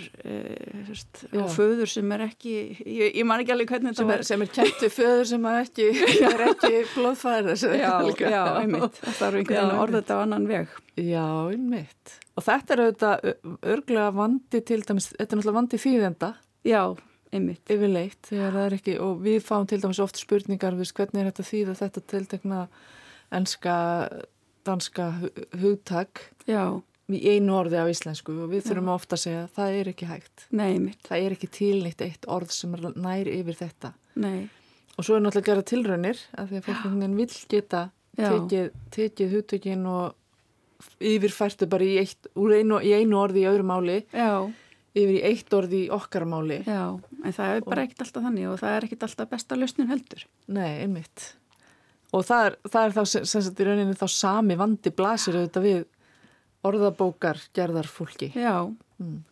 veist, 0.89 1.21
Já. 1.31 1.39
og 1.45 1.53
föður 1.55 1.87
sem 1.93 2.11
er 2.17 2.25
ekki 2.27 2.55
ég, 2.83 3.15
ég 3.15 3.25
man 3.31 3.45
ekki 3.45 3.55
alveg 3.55 3.71
hvernig 3.71 3.95
þetta 3.95 4.17
er, 4.17 4.25
sem 4.27 4.43
er 4.43 4.51
við 4.83 4.91
föður 4.97 5.29
sem 5.31 5.47
að 5.47 5.59
ekki, 5.63 5.87
er 6.35 6.43
ekki 6.49 6.73
blóðfæðir. 6.97 7.63
já, 7.79 7.93
já, 8.27 8.43
einmitt 8.65 8.99
það 9.05 9.21
þarf 9.21 9.39
einhvern 9.39 9.55
veginn 9.55 9.71
einmitt. 9.71 9.95
þetta 10.01 10.19
á 10.19 10.19
annan 10.27 10.49
veg 10.51 10.75
Já, 11.01 11.27
einmitt. 11.55 12.17
Og 12.37 12.43
þetta 12.51 12.75
er 12.75 12.83
auðvitað 12.89 13.31
örglega 13.77 14.11
vandi 14.19 14.61
til 14.67 14.83
dæmis, 14.83 15.13
þetta 15.15 15.31
er 15.31 15.39
náttúrulega 15.39 15.59
vandi 15.63 15.79
þýðenda 15.87 16.33
já, 16.67 16.83
einmitt 16.91 17.07
yfirleitt 17.33 18.27
þegar 18.31 18.53
það 18.57 18.67
er 18.67 18.75
ekki, 18.79 18.95
og 19.01 19.21
við 19.23 19.41
fáum 19.47 19.67
til 19.71 19.81
dæmis 19.81 20.01
oft 20.03 20.19
spurningar, 20.19 20.75
við 20.79 20.93
hvernig 20.99 21.21
er 21.23 21.31
þetta 21.31 21.45
að 21.45 21.51
þýða 21.53 21.75
þetta 21.81 22.03
tiltekna 22.11 22.61
enska, 23.39 23.75
danska 24.67 25.11
hu- 25.21 25.47
hugtak 25.63 26.25
já, 26.51 26.65
í 27.11 27.21
einu 27.37 27.55
orði 27.59 27.79
á 27.83 27.87
íslensku 27.91 28.35
og 28.45 28.51
við 28.53 28.67
þurfum 28.69 28.91
ofta 28.95 29.17
að 29.19 29.23
segja 29.25 29.43
að 29.47 29.55
það 29.59 29.79
er 29.81 29.89
ekki 29.93 30.07
hægt. 30.11 30.47
nei, 30.51 30.69
einmitt 30.75 31.07
Það 31.09 31.25
er 31.27 31.37
ekki 31.37 31.49
tilnýtt 31.57 32.03
eitt 32.07 32.27
orð 32.31 32.51
sem 32.55 32.75
er 32.75 32.85
nær 32.97 33.27
yfir 33.31 33.57
þetta. 33.59 33.93
nei, 34.17 34.49
Og 34.99 35.05
svo 35.07 35.17
er 35.17 35.23
náttúrulega 35.23 35.41
að 35.41 35.51
gera 35.51 35.63
tilraunir 35.71 36.19
að 36.37 36.49
því 36.51 36.57
að 36.59 36.65
fólk 36.67 36.77
einhvern 36.85 37.01
veginn 37.01 37.17
vill 37.17 37.37
geta 37.49 37.91
Já. 38.19 38.27
tekið, 38.31 38.71
tekið 38.91 39.31
hugtökin 39.37 39.87
og 39.87 40.15
yfirfærtu 41.01 41.69
bara 41.71 41.85
í, 41.87 41.95
eitt, 42.03 42.27
einu, 42.37 42.81
í 42.85 42.91
einu 42.99 43.17
orði 43.21 43.45
í 43.45 43.49
öðru 43.49 43.65
máli 43.69 43.97
já, 44.13 44.51
yfir 44.97 45.15
í 45.15 45.23
eitt 45.31 45.55
orði 45.57 45.85
í 45.87 45.91
okkar 45.95 46.27
máli. 46.29 46.61
já 46.67 46.99
en 47.25 47.33
það 47.37 47.55
er 47.57 47.65
bara 47.67 47.85
ekkert 47.87 48.05
alltaf 48.07 48.25
þannig 48.27 48.49
og 48.51 48.59
það 48.63 48.77
er 48.77 48.87
ekkert 48.89 49.07
alltaf 49.09 49.31
besta 49.31 49.57
lausnin 49.59 49.91
heldur 49.91 50.27
Nei, 50.49 50.81
einmitt. 50.85 51.27
Og 52.13 52.25
það 52.27 52.47
er, 52.49 52.57
það 52.73 52.85
er 52.89 52.95
þá 52.97 53.03
sem, 53.07 53.25
sagt 53.31 53.61
í 53.61 53.67
rauninni 53.69 53.95
þá 54.01 54.07
sami 54.11 54.57
vandi 54.59 54.91
blasir 54.91 55.37
auðvitað 55.39 55.67
við 55.69 55.83
orðabókar 56.67 57.39
gerðar 57.57 57.89
fólki. 57.89 58.33
já, 58.35 58.75
Mm. 59.01 59.23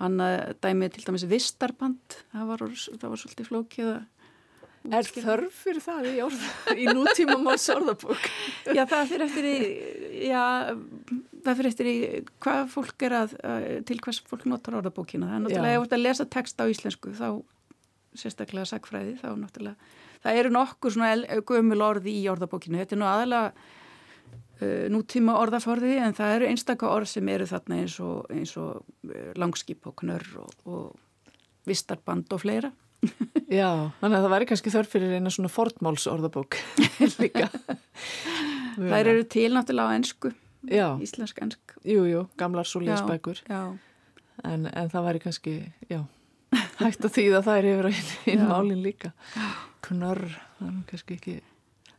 annað 0.00 0.54
dæmi 0.64 0.86
til 0.90 1.02
dæmis 1.04 1.26
vistarband 1.28 2.14
það 2.32 2.46
var, 2.48 2.62
það 2.64 3.10
var 3.10 3.20
svolítið 3.20 3.48
flókið 3.50 3.90
að 3.92 3.98
Er 4.84 5.06
þörf 5.08 5.54
fyrir 5.64 5.80
það 5.80 6.06
í, 6.10 6.14
orð, 6.20 6.40
í 6.76 6.84
nútíma 6.92 7.38
máls 7.40 7.64
orðabók? 7.72 8.26
Já, 8.68 8.82
það 8.84 9.12
fyrir 9.14 9.24
eftir 9.24 9.46
í, 9.48 9.54
já, 10.26 10.42
það 11.46 11.56
fyrir 11.60 11.68
eftir 11.70 11.88
í 11.88 11.94
hvað 12.44 12.66
fólk 12.74 13.04
er 13.08 13.16
að, 13.22 13.32
að 13.48 13.68
til 13.88 13.96
hvers 14.04 14.20
fólk 14.28 14.44
notar 14.50 14.76
orðabókina. 14.82 15.30
Það 15.30 15.38
er 15.38 15.44
náttúrulega, 15.46 15.78
þú 15.78 15.86
ert 15.86 15.96
að 15.96 16.04
lesa 16.04 16.28
text 16.36 16.60
á 16.60 16.64
íslensku, 16.68 17.14
þá 17.16 17.28
sérstaklega 18.12 18.68
sagfræði, 18.74 19.16
þá 19.22 19.26
náttúrulega, 19.40 19.96
það 20.26 20.42
eru 20.42 20.52
nokkur 20.58 20.96
svona 20.98 21.40
gömul 21.48 21.80
orði 21.88 22.18
í 22.20 22.28
orðabókinu. 22.34 22.82
Þetta 22.82 22.98
er 22.98 23.00
nú 23.00 23.08
aðalega 23.08 23.50
uh, 23.56 24.86
nútíma 24.92 25.40
orðaforði, 25.40 25.96
en 26.04 26.20
það 26.20 26.36
eru 26.36 26.52
einstaka 26.52 26.92
orð 26.92 27.14
sem 27.16 27.32
eru 27.32 27.48
þarna 27.48 27.80
eins 27.80 27.96
og, 28.04 28.28
eins 28.28 28.52
og 28.60 28.84
uh, 28.84 29.32
langskip 29.40 29.88
og 29.88 29.96
knörr 30.04 30.40
og, 30.44 30.56
og 30.68 31.68
vistarband 31.68 32.28
og 32.36 32.44
fleira. 32.44 32.76
Já, 33.60 33.68
þannig 34.00 34.16
að 34.18 34.24
það 34.26 34.32
væri 34.34 34.48
kannski 34.50 34.72
þörf 34.74 34.92
fyrir 34.94 35.14
eina 35.18 35.32
svona 35.34 35.50
fortmáls 35.52 36.06
orðabók 36.10 36.58
líka. 37.22 37.48
Það 38.74 38.98
eru 39.00 39.24
til 39.30 39.50
náttúrulega 39.54 39.94
á 39.94 39.96
ensku, 39.98 40.32
Já, 40.66 40.86
íslensk 41.04 41.40
ensk. 41.44 41.74
jú, 41.86 42.04
jú, 42.10 42.24
gamlar 42.40 42.66
súliðsbækur. 42.68 43.44
Já, 43.50 43.62
En, 44.44 44.64
en 44.66 44.88
það 44.90 45.04
væri 45.06 45.20
kannski, 45.22 45.52
já, 45.86 46.00
hægt 46.80 47.04
að 47.06 47.12
þýða 47.14 47.40
þær 47.46 47.66
yfir 47.70 47.86
einn 48.32 48.40
málinn 48.50 48.80
líka. 48.82 49.12
Knörr, 49.86 50.24
það 50.58 50.66
er 50.72 50.80
kannski 50.90 51.14
ekki 51.20 51.34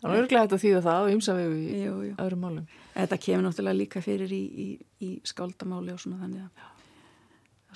það 0.01 0.09
er 0.11 0.19
örglega 0.19 0.41
hægt 0.43 0.55
að 0.57 0.63
þýða 0.65 0.81
það 0.83 1.05
og 1.05 1.13
ymsa 1.15 1.35
við 1.39 1.53
í 1.63 1.79
öðrum 2.19 2.43
málum. 2.43 2.65
Þetta 2.95 3.19
kemur 3.23 3.45
náttúrulega 3.47 3.79
líka 3.79 4.03
fyrir 4.03 4.35
í, 4.35 4.41
í, 4.51 4.67
í 5.07 5.09
skáldamáli 5.31 5.95
og 5.95 6.03
svona 6.03 6.19
þannig 6.25 6.43
að 6.43 6.51
það 6.59 6.67
er 6.67 6.74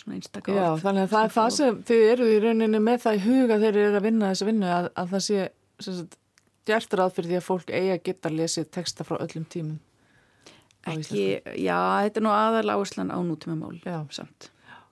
svona 0.03 0.17
einstakar 0.19 0.57
Já, 0.57 0.67
þannig 0.83 1.05
að 1.05 1.13
það 1.13 1.27
er 1.27 1.35
það 1.35 1.51
sem 1.57 1.83
þið 1.89 2.05
eru 2.13 2.29
í 2.29 2.39
rauninni 2.45 2.81
með 2.85 3.03
það 3.05 3.19
í 3.19 3.21
huga 3.27 3.59
þið 3.59 3.69
eru 3.69 3.85
að 3.99 4.07
vinna 4.07 4.31
þessa 4.31 4.49
vinnu 4.49 4.71
að, 4.75 4.89
að 4.95 5.13
það 5.13 5.25
sé 5.27 5.45
sagt, 5.85 6.17
gert 6.69 6.97
ráð 6.99 7.13
fyrir 7.17 7.29
því 7.31 7.39
að 7.39 7.47
fólk 7.49 7.73
eigi 7.73 7.93
að 7.93 8.03
geta 8.09 8.31
að 8.31 8.39
lesi 8.39 8.65
texta 8.69 9.07
frá 9.07 9.19
öllum 9.19 9.47
tímum 9.49 9.79
Ekki, 10.88 11.23
já, 11.59 11.75
þetta 12.05 12.21
er 12.21 12.23
nú 12.23 12.31
aðal 12.31 12.71
áherslan 12.71 13.12
á 13.12 13.19
nútíma 13.19 13.57
mál 13.59 13.75
samt. 14.15 14.49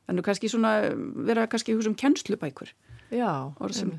Þannig 0.08 0.26
kannski 0.28 0.50
svona 0.52 0.74
vera 1.28 1.48
kannski 1.48 1.76
húsum 1.76 1.96
kennslubækur. 1.98 2.74
Já, 3.12 3.54
sem 3.72 3.94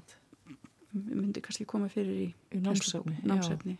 myndi 0.92 1.42
kannski 1.44 1.66
koma 1.68 1.88
fyrir 1.92 2.28
í, 2.28 2.28
í 2.52 2.60
námsefni, 2.64 3.78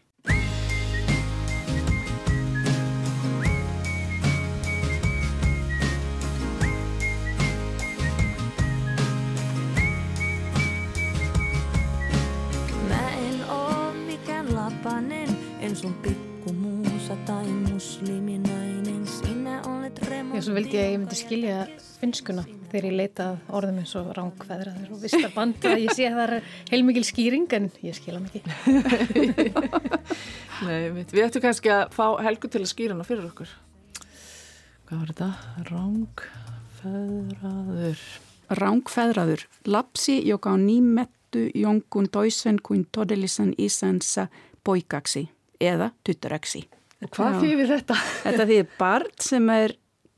lapanen, 15.78 15.78
en 15.78 15.78
sun 15.78 15.94
pikkumuusa 16.02 17.16
tai 17.26 17.46
musliminainen, 17.46 19.06
sinä 19.06 19.62
olet 19.62 19.98
remontti. 19.98 20.38
Já, 20.38 20.42
svo 20.42 20.54
vildi 20.54 20.76
ég 20.76 20.82
að 20.82 20.92
ég 20.92 20.98
myndi 20.98 21.14
skilja 21.16 21.66
finskuna 22.00 22.44
þegar 22.70 22.84
ég 22.88 22.92
leitað 22.98 23.36
orðum 23.48 23.78
eins 23.80 23.96
og 23.96 24.16
ránkveðraður 24.16 24.92
og 24.92 25.02
vistaband 25.02 25.64
að 25.64 25.78
ég 25.84 25.90
sé 25.94 26.04
að 26.08 26.14
það 26.18 26.26
er 26.26 26.32
heilmikil 26.70 27.04
skýring 27.06 27.52
en 27.56 27.70
ég 27.82 27.94
skilja 27.96 28.20
mikið. 28.22 28.42
Nei, 30.66 30.90
við, 30.94 31.06
við 31.12 31.26
ættum 31.26 31.42
kannski 31.44 31.68
að 31.72 31.84
fá 31.94 32.06
Helgu 32.22 32.48
til 32.48 32.62
að 32.64 32.72
skýra 32.72 32.92
hana 32.96 33.08
fyrir 33.08 33.24
okkur. 33.30 33.48
Hvað 34.88 34.98
var 34.98 35.08
þetta? 35.12 35.30
Ránkveðraður. 35.70 37.98
Ránkveðraður. 38.58 39.40
Lapsi, 39.68 40.16
joka 40.26 40.48
on 40.56 40.62
nimetty 40.66 41.42
jonkun 41.54 42.08
toisen 42.12 42.58
kuin 42.64 42.82
todellisen 42.92 43.54
isänsä 43.58 44.26
poikaksi 44.64 45.28
eða 45.62 45.92
tuttareksi. 46.06 46.64
Hvað 47.14 47.40
þýðir 47.44 47.72
þetta? 47.76 47.96
Þetta 48.24 48.46
þýðir 48.50 48.70
barn 48.78 49.12
sem 49.22 49.50
er 49.54 49.74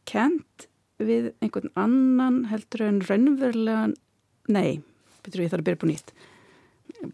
kent 0.08 0.66
við 1.00 1.30
einhvern 1.40 1.72
annan 1.80 2.42
heldur 2.50 2.84
en 2.86 3.00
raunverulegan, 3.08 3.94
nei, 4.52 4.80
betur 5.24 5.44
ég 5.44 5.52
þarf 5.52 5.62
að 5.62 5.68
byrja 5.68 5.80
búin 5.82 5.92
nýtt. 5.94 6.14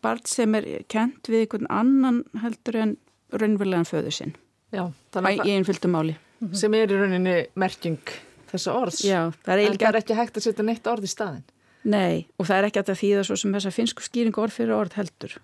Barn 0.03 0.23
sem 0.27 0.55
er 0.59 0.69
kent 0.91 1.31
við 1.31 1.45
einhvern 1.45 1.71
annan 1.71 2.23
heldur 2.43 2.81
en 2.83 2.95
raunverulegan 3.35 3.89
föðu 3.89 4.15
sinn. 4.15 4.37
Já, 4.75 4.89
þannig 5.15 5.43
að... 5.43 5.51
Í 5.51 5.59
einfjöldum 5.61 5.95
máli. 5.95 6.17
Sem 6.59 6.75
er 6.77 6.91
í 6.91 6.99
rauninni 6.99 7.37
merking 7.59 8.15
þessa 8.51 8.75
orðs. 8.77 9.03
Já, 9.07 9.21
það 9.43 9.53
er 9.53 9.63
eiginlega... 9.63 9.77
En 9.77 9.85
það 9.85 9.93
er 9.93 10.01
ekki 10.03 10.19
hægt 10.19 10.41
að 10.41 10.47
setja 10.47 10.67
neitt 10.67 10.91
orð 10.91 11.07
í 11.07 11.11
staðin. 11.11 11.45
Nei, 11.87 12.27
og 12.35 12.49
það 12.49 12.59
er 12.59 12.67
ekki 12.67 12.81
að 12.83 12.89
það 12.91 13.01
þýða 13.03 13.25
svo 13.29 13.37
sem 13.39 13.53
þess 13.55 13.69
að 13.69 13.77
finsku 13.77 14.03
skýringu 14.03 14.43
orð 14.43 14.57
fyrir 14.57 14.75
orð 14.75 14.97
heldur. 14.99 15.37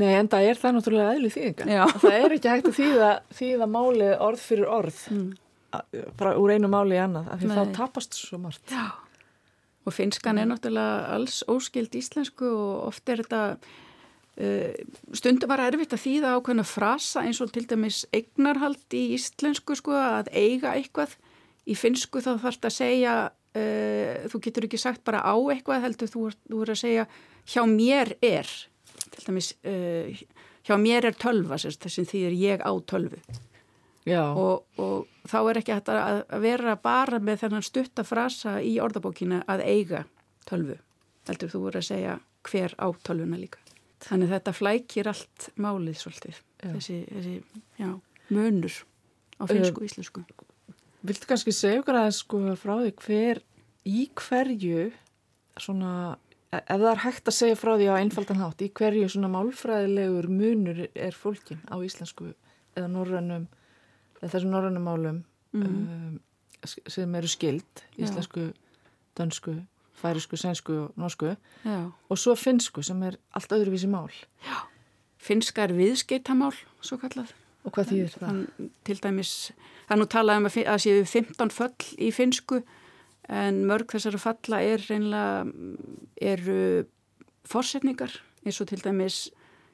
Nei, 0.00 0.08
en 0.16 0.30
það 0.32 0.46
er 0.48 0.60
það 0.62 0.76
náttúrulega 0.78 1.14
eðlið 1.18 1.34
þýðinga. 1.36 1.88
Það 2.00 2.16
er 2.16 2.34
ekki 2.38 2.52
hægt 2.52 2.68
að 2.70 2.78
þýða, 2.78 3.10
þýða 3.36 3.68
máli 3.74 4.10
orð 4.16 4.44
fyrir 4.46 4.70
orð. 4.72 5.00
Mm 5.12 5.30
frá, 6.18 6.34
úr 6.38 6.54
einu 6.54 6.70
máli 6.70 6.96
í 6.96 7.00
annað 7.02 7.30
af 7.32 7.40
því 7.40 7.56
þá 7.56 7.76
tapast 7.76 8.18
svo 8.18 8.40
margt 8.42 8.72
Já, 8.72 8.92
og 9.86 9.96
finskan 9.96 10.40
er 10.40 10.50
náttúrulega 10.50 11.14
alls 11.16 11.40
óskild 11.50 11.94
íslensku 11.98 12.48
og 12.48 12.88
oft 12.90 13.12
er 13.12 13.22
þetta 13.22 13.42
uh, 13.56 14.72
stundum 15.16 15.52
var 15.52 15.64
erfitt 15.68 15.96
að 15.96 16.04
þýða 16.04 16.34
ákveðna 16.36 16.66
frasa 16.68 17.24
eins 17.26 17.42
og 17.44 17.52
til 17.54 17.64
dæmis 17.70 18.04
eignarhald 18.14 18.98
í 18.98 19.04
íslensku 19.16 19.76
sko 19.78 19.96
að 19.96 20.32
eiga 20.34 20.74
eitthvað 20.76 21.16
í 21.64 21.78
finsku 21.78 22.20
þá 22.20 22.34
þarf 22.34 22.58
þetta 22.58 22.72
að 22.72 22.78
segja 22.78 23.16
uh, 23.58 24.28
þú 24.32 24.42
getur 24.46 24.68
ekki 24.68 24.80
sagt 24.80 25.04
bara 25.04 25.22
á 25.24 25.34
eitthvað 25.52 25.86
heldur 25.86 26.12
þú, 26.12 26.26
þú 26.48 26.64
er 26.64 26.74
að 26.74 26.82
segja 26.82 27.06
hjá 27.46 27.62
mér 27.68 28.14
er 28.22 28.50
til 29.12 29.24
dæmis 29.26 29.54
uh, 29.66 30.22
hjá 30.62 30.76
mér 30.78 31.10
er 31.10 31.18
tölva 31.18 31.58
þess 31.60 31.82
að 31.82 32.12
því 32.12 32.26
er 32.28 32.38
ég 32.38 32.62
á 32.64 32.72
tölvu 32.86 33.22
og, 34.10 34.64
og 34.82 35.28
þá 35.30 35.38
er 35.40 35.60
ekki 35.60 35.74
hægt 35.76 35.90
að 35.92 36.22
vera 36.42 36.74
bara 36.80 37.20
með 37.22 37.44
þennan 37.44 37.66
stuttafrasa 37.66 38.56
í 38.64 38.76
orðabókina 38.82 39.42
að 39.50 39.64
eiga 39.68 40.04
tölvu. 40.48 40.78
Heldur 41.28 41.52
þú 41.52 41.64
verið 41.68 41.82
að 41.82 41.88
segja 41.88 42.16
hver 42.48 42.74
á 42.82 42.86
tölvuna 43.06 43.38
líka. 43.38 43.60
Þannig 44.02 44.32
þetta 44.32 44.54
flækir 44.56 45.10
allt 45.12 45.50
málið 45.62 46.00
svolítið, 46.00 46.40
já. 46.58 46.70
þessi, 46.72 46.96
þessi 47.06 47.34
já, 47.78 47.90
mönur 48.34 48.78
á 49.38 49.42
finsku 49.46 49.84
og 49.84 49.86
íslensku. 49.86 50.24
Viltu 51.02 51.26
kannski 51.26 51.54
segja 51.54 51.80
okkar 51.82 51.98
aðeins 51.98 52.20
sko 52.22 52.42
frá 52.58 52.76
því 52.80 52.92
hver 53.02 53.40
í 53.88 54.04
hverju 54.18 54.84
svona, 55.60 56.16
ef 56.54 56.68
það 56.68 56.90
er 56.92 57.02
hægt 57.06 57.30
að 57.30 57.38
segja 57.38 57.58
frá 57.58 57.72
því 57.74 57.88
á 57.90 57.94
einfaldan 57.98 58.42
hátt, 58.42 58.62
í 58.62 58.70
hverju 58.70 59.08
svona 59.10 59.32
málfræðilegur 59.32 60.30
munur 60.30 60.84
er 60.86 61.18
fólkin 61.18 61.62
á 61.66 61.76
íslensku 61.82 62.30
eða 62.76 62.88
norrannum 62.92 63.48
þessum 64.22 64.54
norrannumálum 64.54 65.22
mm. 65.52 65.66
um, 65.66 66.20
sem 66.62 67.18
eru 67.18 67.30
skild 67.30 67.84
íslensku, 67.98 68.52
dansku 69.18 69.58
færisku, 69.98 70.38
sænsku 70.38 70.78
og 70.86 70.98
norsku 70.98 71.34
Já. 71.64 71.90
og 72.08 72.18
svo 72.18 72.34
finsku 72.38 72.82
sem 72.82 73.02
er 73.06 73.18
allt 73.34 73.54
öðruvísi 73.54 73.90
mál 73.90 74.10
Já, 74.46 74.66
finska 75.18 75.66
er 75.66 75.74
viðskeitamál 75.76 76.54
svo 76.80 76.98
kallað 77.02 77.34
og 77.62 77.74
hvað 77.74 77.92
þýðir 77.92 78.14
það? 78.14 78.28
Þann, 78.28 78.70
til 78.88 78.98
dæmis, 79.02 79.32
það 79.88 80.00
nú 80.00 80.08
talaðum 80.14 80.48
að, 80.50 80.58
að 80.74 80.82
séu 80.86 81.04
15 81.06 81.54
föll 81.54 81.90
í 81.98 82.10
finsku 82.14 82.62
en 83.32 83.62
mörg 83.68 83.94
þessara 83.94 84.20
falla 84.20 84.62
er 84.66 84.82
reynilega 84.88 85.46
eru 86.32 86.60
fórsetningar 87.48 88.18
eins 88.42 88.60
og 88.62 88.70
til 88.70 88.82
dæmis 88.82 89.24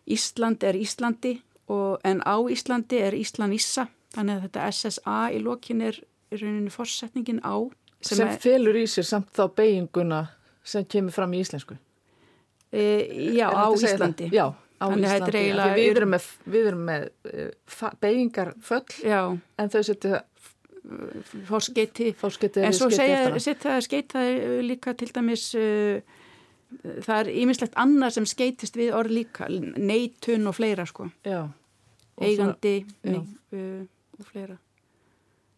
Ísland 0.08 0.64
er 0.64 0.76
Íslandi 0.76 1.38
og, 1.68 2.00
en 2.04 2.20
á 2.24 2.36
Íslandi 2.48 3.00
er 3.04 3.16
Ísland 3.16 3.56
Íssa 3.56 3.88
Þannig 4.14 4.38
að 4.38 4.44
þetta 4.46 4.68
SSA 4.72 5.18
í 5.36 5.42
lokin 5.44 5.82
er 5.84 5.98
rauninni 6.32 6.72
fórsetningin 6.72 7.42
á. 7.44 7.56
Sem, 8.00 8.20
sem 8.20 8.32
felur 8.40 8.78
í 8.78 8.86
sér 8.88 9.06
samt 9.06 9.30
þá 9.36 9.44
beiginguna 9.58 10.22
sem 10.66 10.86
kemur 10.88 11.12
fram 11.12 11.34
í 11.34 11.42
íslensku? 11.42 11.76
E, 12.72 12.84
já, 13.36 13.48
á 13.52 13.68
Íslandi. 13.74 14.28
Já, 14.32 14.46
á 14.78 14.86
Þannig 14.86 15.08
Íslandi. 15.08 15.42
Eiginlega, 15.42 15.76
við 15.78 16.00
erum 16.00 16.14
með, 16.14 16.28
við 16.46 16.70
erum 16.72 16.84
með 16.88 17.08
uh, 17.32 17.90
beigingar 18.02 18.54
föll 18.64 18.84
já. 19.02 19.20
en 19.34 19.72
þau 19.74 19.82
setja 19.86 20.22
fórskeiti. 21.48 22.14
En 22.64 22.72
svo 22.76 22.88
setja 22.90 23.80
skeitaði 23.84 24.62
líka 24.66 24.96
til 24.98 25.10
dæmis... 25.12 25.50
Uh, 25.58 26.24
það 26.68 27.18
er 27.22 27.30
ímislegt 27.42 27.76
annað 27.80 28.18
sem 28.18 28.26
skeitist 28.28 28.76
við 28.76 28.94
orð 28.96 29.14
líka, 29.22 29.48
neitun 29.48 30.48
og 30.50 30.56
fleira 30.58 30.84
sko. 30.88 31.08
Já. 31.24 31.46
Eigandi, 32.20 32.80
það, 33.00 33.14
nei, 33.14 33.20
uh, 33.56 34.18
og 34.18 34.28
fleira. 34.28 34.58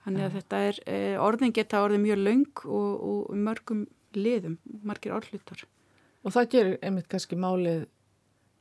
Þannig 0.05 0.27
að 0.27 0.37
þetta 0.39 0.61
er, 0.67 0.79
eh, 0.89 1.17
orðin 1.21 1.55
geta 1.57 1.83
orðið 1.85 2.03
mjög 2.07 2.21
laung 2.25 2.63
og, 2.65 2.93
og 3.11 3.35
mörgum 3.37 3.83
liðum, 4.17 4.57
margir 4.87 5.13
orðlutar. 5.13 5.67
Og 6.25 6.33
það 6.33 6.49
gerir 6.55 6.79
einmitt 6.85 7.09
kannski 7.13 7.37
málið, 7.37 7.85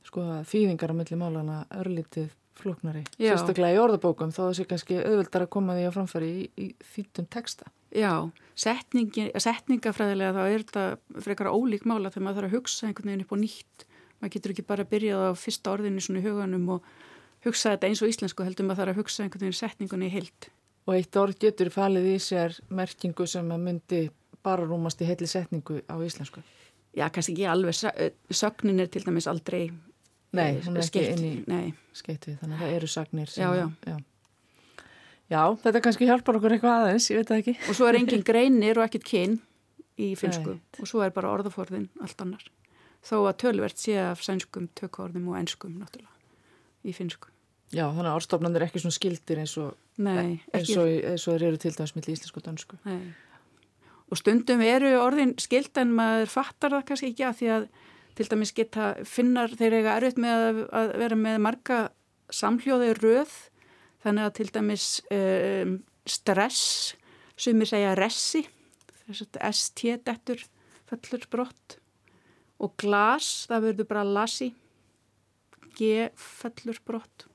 sko 0.07 0.25
að 0.37 0.45
þýðingar 0.51 0.93
á 0.93 0.99
milli 0.99 1.17
málana 1.19 1.57
örlítið 1.79 2.29
flóknari, 2.59 3.03
Já. 3.15 3.33
sérstaklega 3.33 3.77
í 3.77 3.81
orðabókum, 3.81 4.31
þó 4.35 4.41
þessi 4.49 4.65
kannski 4.67 4.97
auðvöldar 4.99 5.45
að 5.45 5.51
koma 5.55 5.75
því 5.77 5.85
á 5.87 5.91
framfæri 5.95 6.29
í, 6.29 6.47
í 6.59 6.67
þýttum 6.93 7.27
texta. 7.31 7.69
Já, 7.95 8.29
setningafræðilega 8.59 10.35
þá 10.35 10.41
er 10.43 10.65
þetta 10.65 11.21
frekar 11.25 11.49
ólík 11.53 11.87
mála 11.89 12.11
þegar 12.11 12.25
maður 12.25 12.41
þarf 12.41 12.49
að 12.49 12.57
hugsa 12.57 12.89
einhvern 12.89 13.11
veginn 13.11 13.23
upp 13.25 13.33
og 13.33 13.41
nýtt. 13.41 13.85
Maður 14.19 14.33
getur 14.35 14.53
ekki 14.53 14.67
bara 14.67 14.85
að 14.85 14.91
byrja 14.93 15.23
á 15.23 15.31
fyrsta 15.39 15.73
orðinu 15.73 16.03
svona 16.03 16.21
í 16.21 16.27
huganum 16.27 16.69
og 16.75 16.93
hugsa 17.47 17.73
þetta 17.73 17.89
eins 17.89 18.03
og 18.03 18.11
íslensku 18.11 18.45
heldur 18.45 18.67
maður 18.67 18.83
þarf 18.83 18.93
að 18.93 19.01
hugsa 19.01 19.25
einhvern 19.25 19.45
veginn 19.47 19.59
setningunni 19.61 20.09
í 20.09 20.15
heild. 20.17 20.49
Og 20.85 20.95
eitt 20.97 21.19
orð 21.21 21.39
getur 21.41 21.71
falið 21.73 22.11
í 22.11 22.15
sér 22.21 22.57
merkingu 22.69 23.27
sem 23.29 23.49
að 23.53 23.65
myndi 23.65 24.01
bara 24.45 24.65
rúmast 24.67 25.01
í 25.01 25.07
heilli 25.07 25.29
setningu 25.29 25.81
á 25.87 25.95
íslensku? 26.03 26.43
Já, 26.97 27.07
kannski 27.13 27.35
ekki 27.35 27.47
alveg. 27.49 27.77
Sögnin 28.33 28.81
er 28.81 28.89
til 28.91 29.05
dæmis 29.05 29.29
aldrei 29.29 29.69
Nei, 30.37 30.59
hún 30.61 30.77
er 30.77 30.85
ekki 30.85 31.05
inn 31.09 31.25
í 31.25 31.61
skeitti, 31.97 32.35
þannig 32.37 32.59
að 32.59 32.63
það 32.63 32.75
eru 32.77 32.89
sagnir 32.93 33.31
sem... 33.31 33.43
Já, 33.43 33.63
já. 33.63 33.67
já. 33.89 33.97
Já, 35.29 35.41
þetta 35.61 35.81
kannski 35.85 36.07
hjálpar 36.09 36.39
okkur 36.39 36.55
eitthvað 36.55 36.83
aðeins, 36.83 37.07
ég 37.11 37.19
veit 37.19 37.29
það 37.29 37.41
ekki. 37.43 37.55
Og 37.69 37.77
svo 37.77 37.89
er 37.89 37.97
engin 37.99 38.23
greinir 38.25 38.79
og 38.81 38.85
ekkit 38.87 39.05
kyn 39.05 39.35
í 39.99 40.13
finsku 40.17 40.55
Nei. 40.55 40.79
og 40.81 40.89
svo 40.89 41.03
er 41.05 41.13
bara 41.13 41.29
orðaforðin 41.35 41.89
allt 42.01 42.23
annar. 42.25 42.45
Þó 43.05 43.15
að 43.21 43.35
tölvert 43.43 43.79
sé 43.79 43.97
af 44.01 44.23
sænskum, 44.25 44.71
tökkorðum 44.77 45.29
og 45.29 45.37
ennskum 45.39 45.75
náttúrulega 45.77 46.17
í 46.89 46.95
finsku. 46.97 47.29
Já, 47.69 47.85
þannig 47.85 48.09
að 48.09 48.17
orðstofnandir 48.17 48.63
er 48.63 48.71
ekki 48.71 48.81
svona 48.81 48.97
skildir 48.97 49.41
eins 49.43 49.53
og, 49.61 49.75
Nei, 50.01 50.39
eins 50.57 50.71
og, 50.73 50.89
eins 50.89 51.27
og 51.29 51.37
eru 51.37 51.59
til 51.61 51.75
dæmis 51.75 51.93
millir 51.93 52.15
íslensku 52.15 52.41
og 52.41 52.47
dansku. 52.47 52.79
Nei. 52.87 53.13
og 54.09 54.17
stundum 54.17 54.63
eru 54.65 54.95
orðin 54.97 55.35
skilt 55.37 55.77
en 55.77 55.91
maður 55.93 56.31
fattar 56.33 56.73
það 56.73 56.87
kannski 56.87 57.11
ekki 57.11 57.27
að 57.27 57.35
því 57.37 57.51
að 57.53 57.67
til 58.19 58.27
dæmis 58.27 58.51
geta 58.51 58.89
finnar 59.07 59.53
þeir 59.55 59.77
eiga 59.77 59.95
erfitt 59.95 60.17
með 60.19 60.41
að, 60.43 60.57
að 60.75 60.89
vera 60.99 61.17
með 61.19 61.37
marga 61.45 61.77
samhljóði 62.35 62.89
röð. 62.97 63.35
Þannig 64.03 64.25
að 64.25 64.33
til 64.35 64.47
dæmis 64.55 64.87
um, 65.15 65.75
stress 66.07 66.63
sem 67.39 67.63
er 67.63 67.69
segja 67.69 67.93
ressi 67.95 68.41
ST-dettur 69.09 70.43
fellur 70.89 71.23
brott. 71.31 71.77
Og 72.59 72.75
glas 72.81 73.47
það 73.47 73.69
verður 73.69 73.89
bara 73.93 74.03
lasi 74.03 74.49
G 75.79 76.09
fellur 76.19 76.81
brott. 76.83 77.25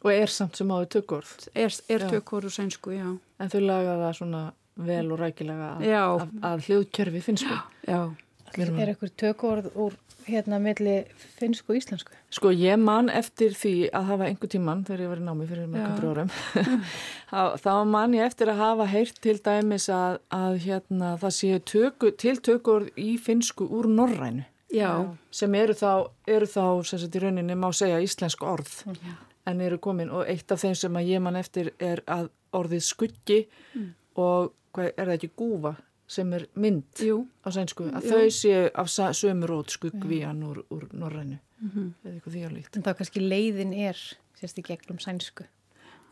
Og 0.00 0.08
er 0.14 0.32
samt 0.32 0.56
sem 0.56 0.72
áður 0.72 0.88
tökkorð 0.96 1.50
er, 1.52 1.76
er 1.92 2.06
tökkorð 2.08 2.48
úr 2.48 2.56
sænsku, 2.56 2.94
já. 2.96 3.10
En 3.36 3.52
þau 3.52 3.60
laga 3.60 4.00
það 4.06 4.16
svona 4.22 4.42
vel 4.88 5.04
og 5.12 5.20
rækilega 5.20 5.70
að, 5.76 5.86
að, 6.00 6.26
að 6.48 6.66
hljóðkjörfi 6.70 7.24
finnst 7.28 7.44
sko 7.44 7.60
já 7.84 8.00
Er 8.58 8.90
eitthvað 8.90 9.12
tökkorð 9.20 9.68
úr 9.78 9.94
hérna 10.26 10.58
milli 10.62 10.96
finsku 11.38 11.72
og 11.72 11.78
íslensku? 11.78 12.14
Sko 12.34 12.52
ég 12.54 12.78
man 12.80 13.10
eftir 13.12 13.54
því 13.56 13.74
að 13.96 14.08
hafa 14.10 14.28
einhver 14.28 14.50
tíman 14.52 14.84
þegar 14.86 15.04
ég 15.04 15.12
var 15.12 15.22
í 15.22 15.26
námi 15.26 15.48
fyrir 15.50 15.70
mjög 15.70 16.04
árum 16.10 16.32
þá 17.64 17.72
man 17.88 18.16
ég 18.16 18.26
eftir 18.26 18.52
að 18.52 18.62
hafa 18.62 18.88
heyrt 18.90 19.20
til 19.24 19.36
dæmis 19.44 19.88
að, 19.94 20.20
að 20.34 20.58
hérna, 20.66 21.14
það 21.22 21.36
séu 21.38 21.60
töku, 21.72 22.12
til 22.12 22.36
tökkorð 22.38 22.90
í 23.00 23.14
finsku 23.22 23.68
úr 23.70 23.90
norrænu 23.90 24.46
Já. 24.70 25.16
sem 25.34 25.54
eru 25.58 25.74
þá, 25.74 26.10
eru 26.30 26.46
þá 26.46 26.64
sem 26.86 27.02
sagt 27.02 27.16
í 27.18 27.24
rauninni 27.24 27.56
má 27.58 27.70
segja 27.74 27.98
íslensk 28.02 28.44
orð 28.46 28.70
Já. 28.86 29.16
en 29.50 29.62
eru 29.66 29.80
komin 29.82 30.12
og 30.14 30.28
eitt 30.30 30.52
af 30.52 30.62
þeim 30.62 30.76
sem 30.78 30.98
að 31.00 31.10
ég 31.10 31.22
man 31.24 31.38
eftir 31.40 31.72
er 31.82 32.04
að 32.06 32.30
orðið 32.54 32.84
skuggi 32.86 33.40
mm. 33.74 33.88
og 34.22 34.52
hvað, 34.74 34.92
er 34.94 35.08
það 35.08 35.16
ekki 35.16 35.32
gúfa 35.38 35.74
sem 36.10 36.32
er 36.34 36.46
mynd 36.58 37.02
Jú. 37.06 37.22
á 37.46 37.48
sænsku 37.54 37.86
að 37.90 38.08
Jú. 38.08 38.10
þau 38.10 38.30
séu 38.34 38.70
af 38.74 38.90
sömurót 38.90 39.70
skuggvían 39.70 40.42
úr, 40.46 40.64
úr 40.70 40.88
norrænu 40.92 41.38
mm 41.38 41.70
-hmm. 41.70 41.92
eða 42.04 42.14
eitthvað 42.14 42.34
því 42.34 42.42
að 42.46 42.54
líkt 42.56 42.76
En 42.76 42.82
þá 42.82 42.94
kannski 42.98 43.20
leiðin 43.20 43.72
er 43.72 43.96
sérst 44.40 44.58
í 44.58 44.62
gegnum 44.62 44.98
sænsku 44.98 45.44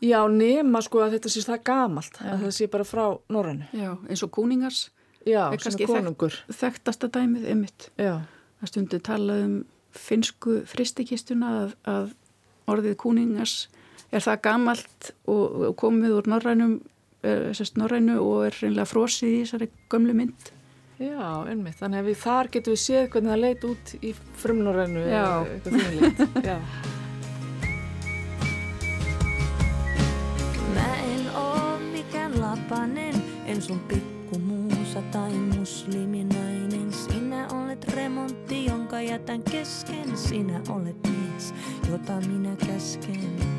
Já, 0.01 0.27
nema 0.31 0.81
sko 0.81 0.99
að 0.99 1.17
þetta 1.17 1.29
sést 1.29 1.49
það 1.49 1.63
gamalt 1.63 2.15
Já. 2.21 2.31
að 2.31 2.39
það 2.43 2.51
sé 2.51 2.67
bara 2.67 2.83
frá 2.83 3.19
norrænu 3.29 3.65
Já, 3.73 3.97
eins 4.09 4.23
og 4.23 4.31
kúningars 4.31 4.89
Já, 5.25 5.51
sem 5.59 5.73
er 5.79 5.87
konungur 5.87 6.31
þekkt, 6.31 6.55
Þekktasta 6.59 7.07
dæmið 7.07 7.45
er 7.45 7.55
mitt 7.55 7.91
Já 7.97 8.21
Það 8.59 8.67
stundu 8.67 8.99
talað 8.99 9.43
um 9.43 9.65
finsku 9.91 10.65
fristikistuna 10.65 11.63
að, 11.63 11.75
að 11.83 12.13
orðið 12.67 12.95
kúningars 12.95 13.69
er 14.11 14.19
það 14.19 14.41
gamalt 14.41 15.11
og, 15.25 15.61
og 15.69 15.75
komið 15.75 16.15
úr 16.19 16.27
norrænum 16.27 16.79
sérst 16.79 16.98
norrænu 17.23 18.19
og 18.21 18.45
er 18.47 18.55
reynilega 18.61 18.87
frosið 18.87 19.33
í 19.33 19.41
þessari 19.43 19.69
gömlu 19.91 20.15
mynd 20.15 20.53
Já, 20.99 21.47
einmitt, 21.47 21.77
þannig 21.79 22.01
að 22.01 22.07
við 22.09 22.17
þar 22.19 22.49
getum 22.51 22.73
við 22.73 22.81
séð 22.83 23.05
hvernig 23.13 23.31
það 23.31 23.39
leit 23.39 23.67
út 23.69 23.91
í 24.03 24.09
frumnorrænu 24.41 25.03
eitthvað 25.07 25.77
þínleitt 25.79 26.25
Já 26.49 26.57
Mä 30.75 30.89
en 31.03 31.29
oo 31.39 31.77
mikään 31.93 32.35
lapanen, 32.41 33.15
en 33.47 33.61
sun 33.61 33.79
pikkumuusa 33.87 35.01
tai 35.11 35.31
musliminainen. 35.31 36.91
Sinä 36.93 37.47
olet 37.47 37.93
remontti, 37.95 38.65
jonka 38.65 39.01
jätän 39.01 39.43
kesken. 39.43 40.17
Sinä 40.17 40.61
olet 40.69 41.07
mies, 41.07 41.53
jota 41.91 42.21
minä 42.27 42.55
käsken. 42.55 43.58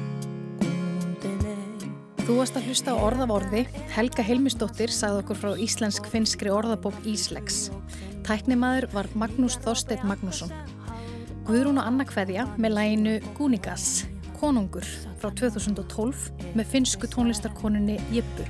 Þú 2.26 2.36
varst 2.36 2.56
að 2.58 2.66
hlusta 2.68 2.92
á 2.92 3.00
orðavorði. 3.00 3.62
Helga 3.94 4.24
Helmistóttir 4.26 4.92
sagði 4.92 5.22
okkur 5.22 5.38
frá 5.40 5.50
íslensk-finskri 5.64 6.52
orðabók 6.52 6.98
Íslegs. 7.08 7.70
Tæknimaður 8.26 8.88
var 8.92 9.08
Magnús 9.18 9.56
Þorstein 9.64 10.04
Magnússon. 10.08 10.52
Guðrún 11.48 11.80
og 11.80 11.88
Anna 11.88 12.06
Kveðja 12.06 12.44
með 12.60 12.76
læginu 12.76 13.16
Gúnigas, 13.38 14.04
konungur 14.38 14.86
frá 15.18 15.32
2012 15.32 16.54
með 16.54 16.72
finsku 16.76 17.10
tónlistarkonunni 17.10 17.98
Jippu. 18.12 18.48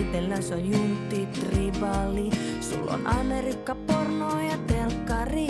Itselläs 0.00 0.52
on 0.52 0.70
juntit 0.70 1.52
rivali. 1.56 2.30
Sulla 2.60 2.92
on 2.92 3.06
Amerikka, 3.06 3.74
porno 3.74 4.40
ja 4.40 4.58
telkkari. 4.66 5.46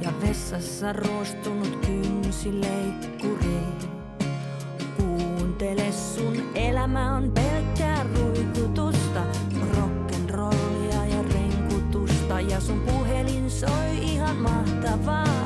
Ja 0.00 0.12
vessassa 0.20 0.92
ruostunut 0.92 1.86
kynsileikkuri. 1.86 3.58
Kuuntele 4.96 5.92
sun 5.92 6.42
elämä 6.54 7.16
on 7.16 7.32
pelkkää 7.32 8.06
ruikutusta. 8.14 9.22
Rock'n'rollia 9.60 11.04
ja 11.14 11.22
renkutusta. 11.34 12.40
Ja 12.40 12.60
sun 12.60 12.80
puhelin 12.80 13.50
soi 13.50 13.98
ihan 14.02 14.36
mahtavaa. 14.36 15.45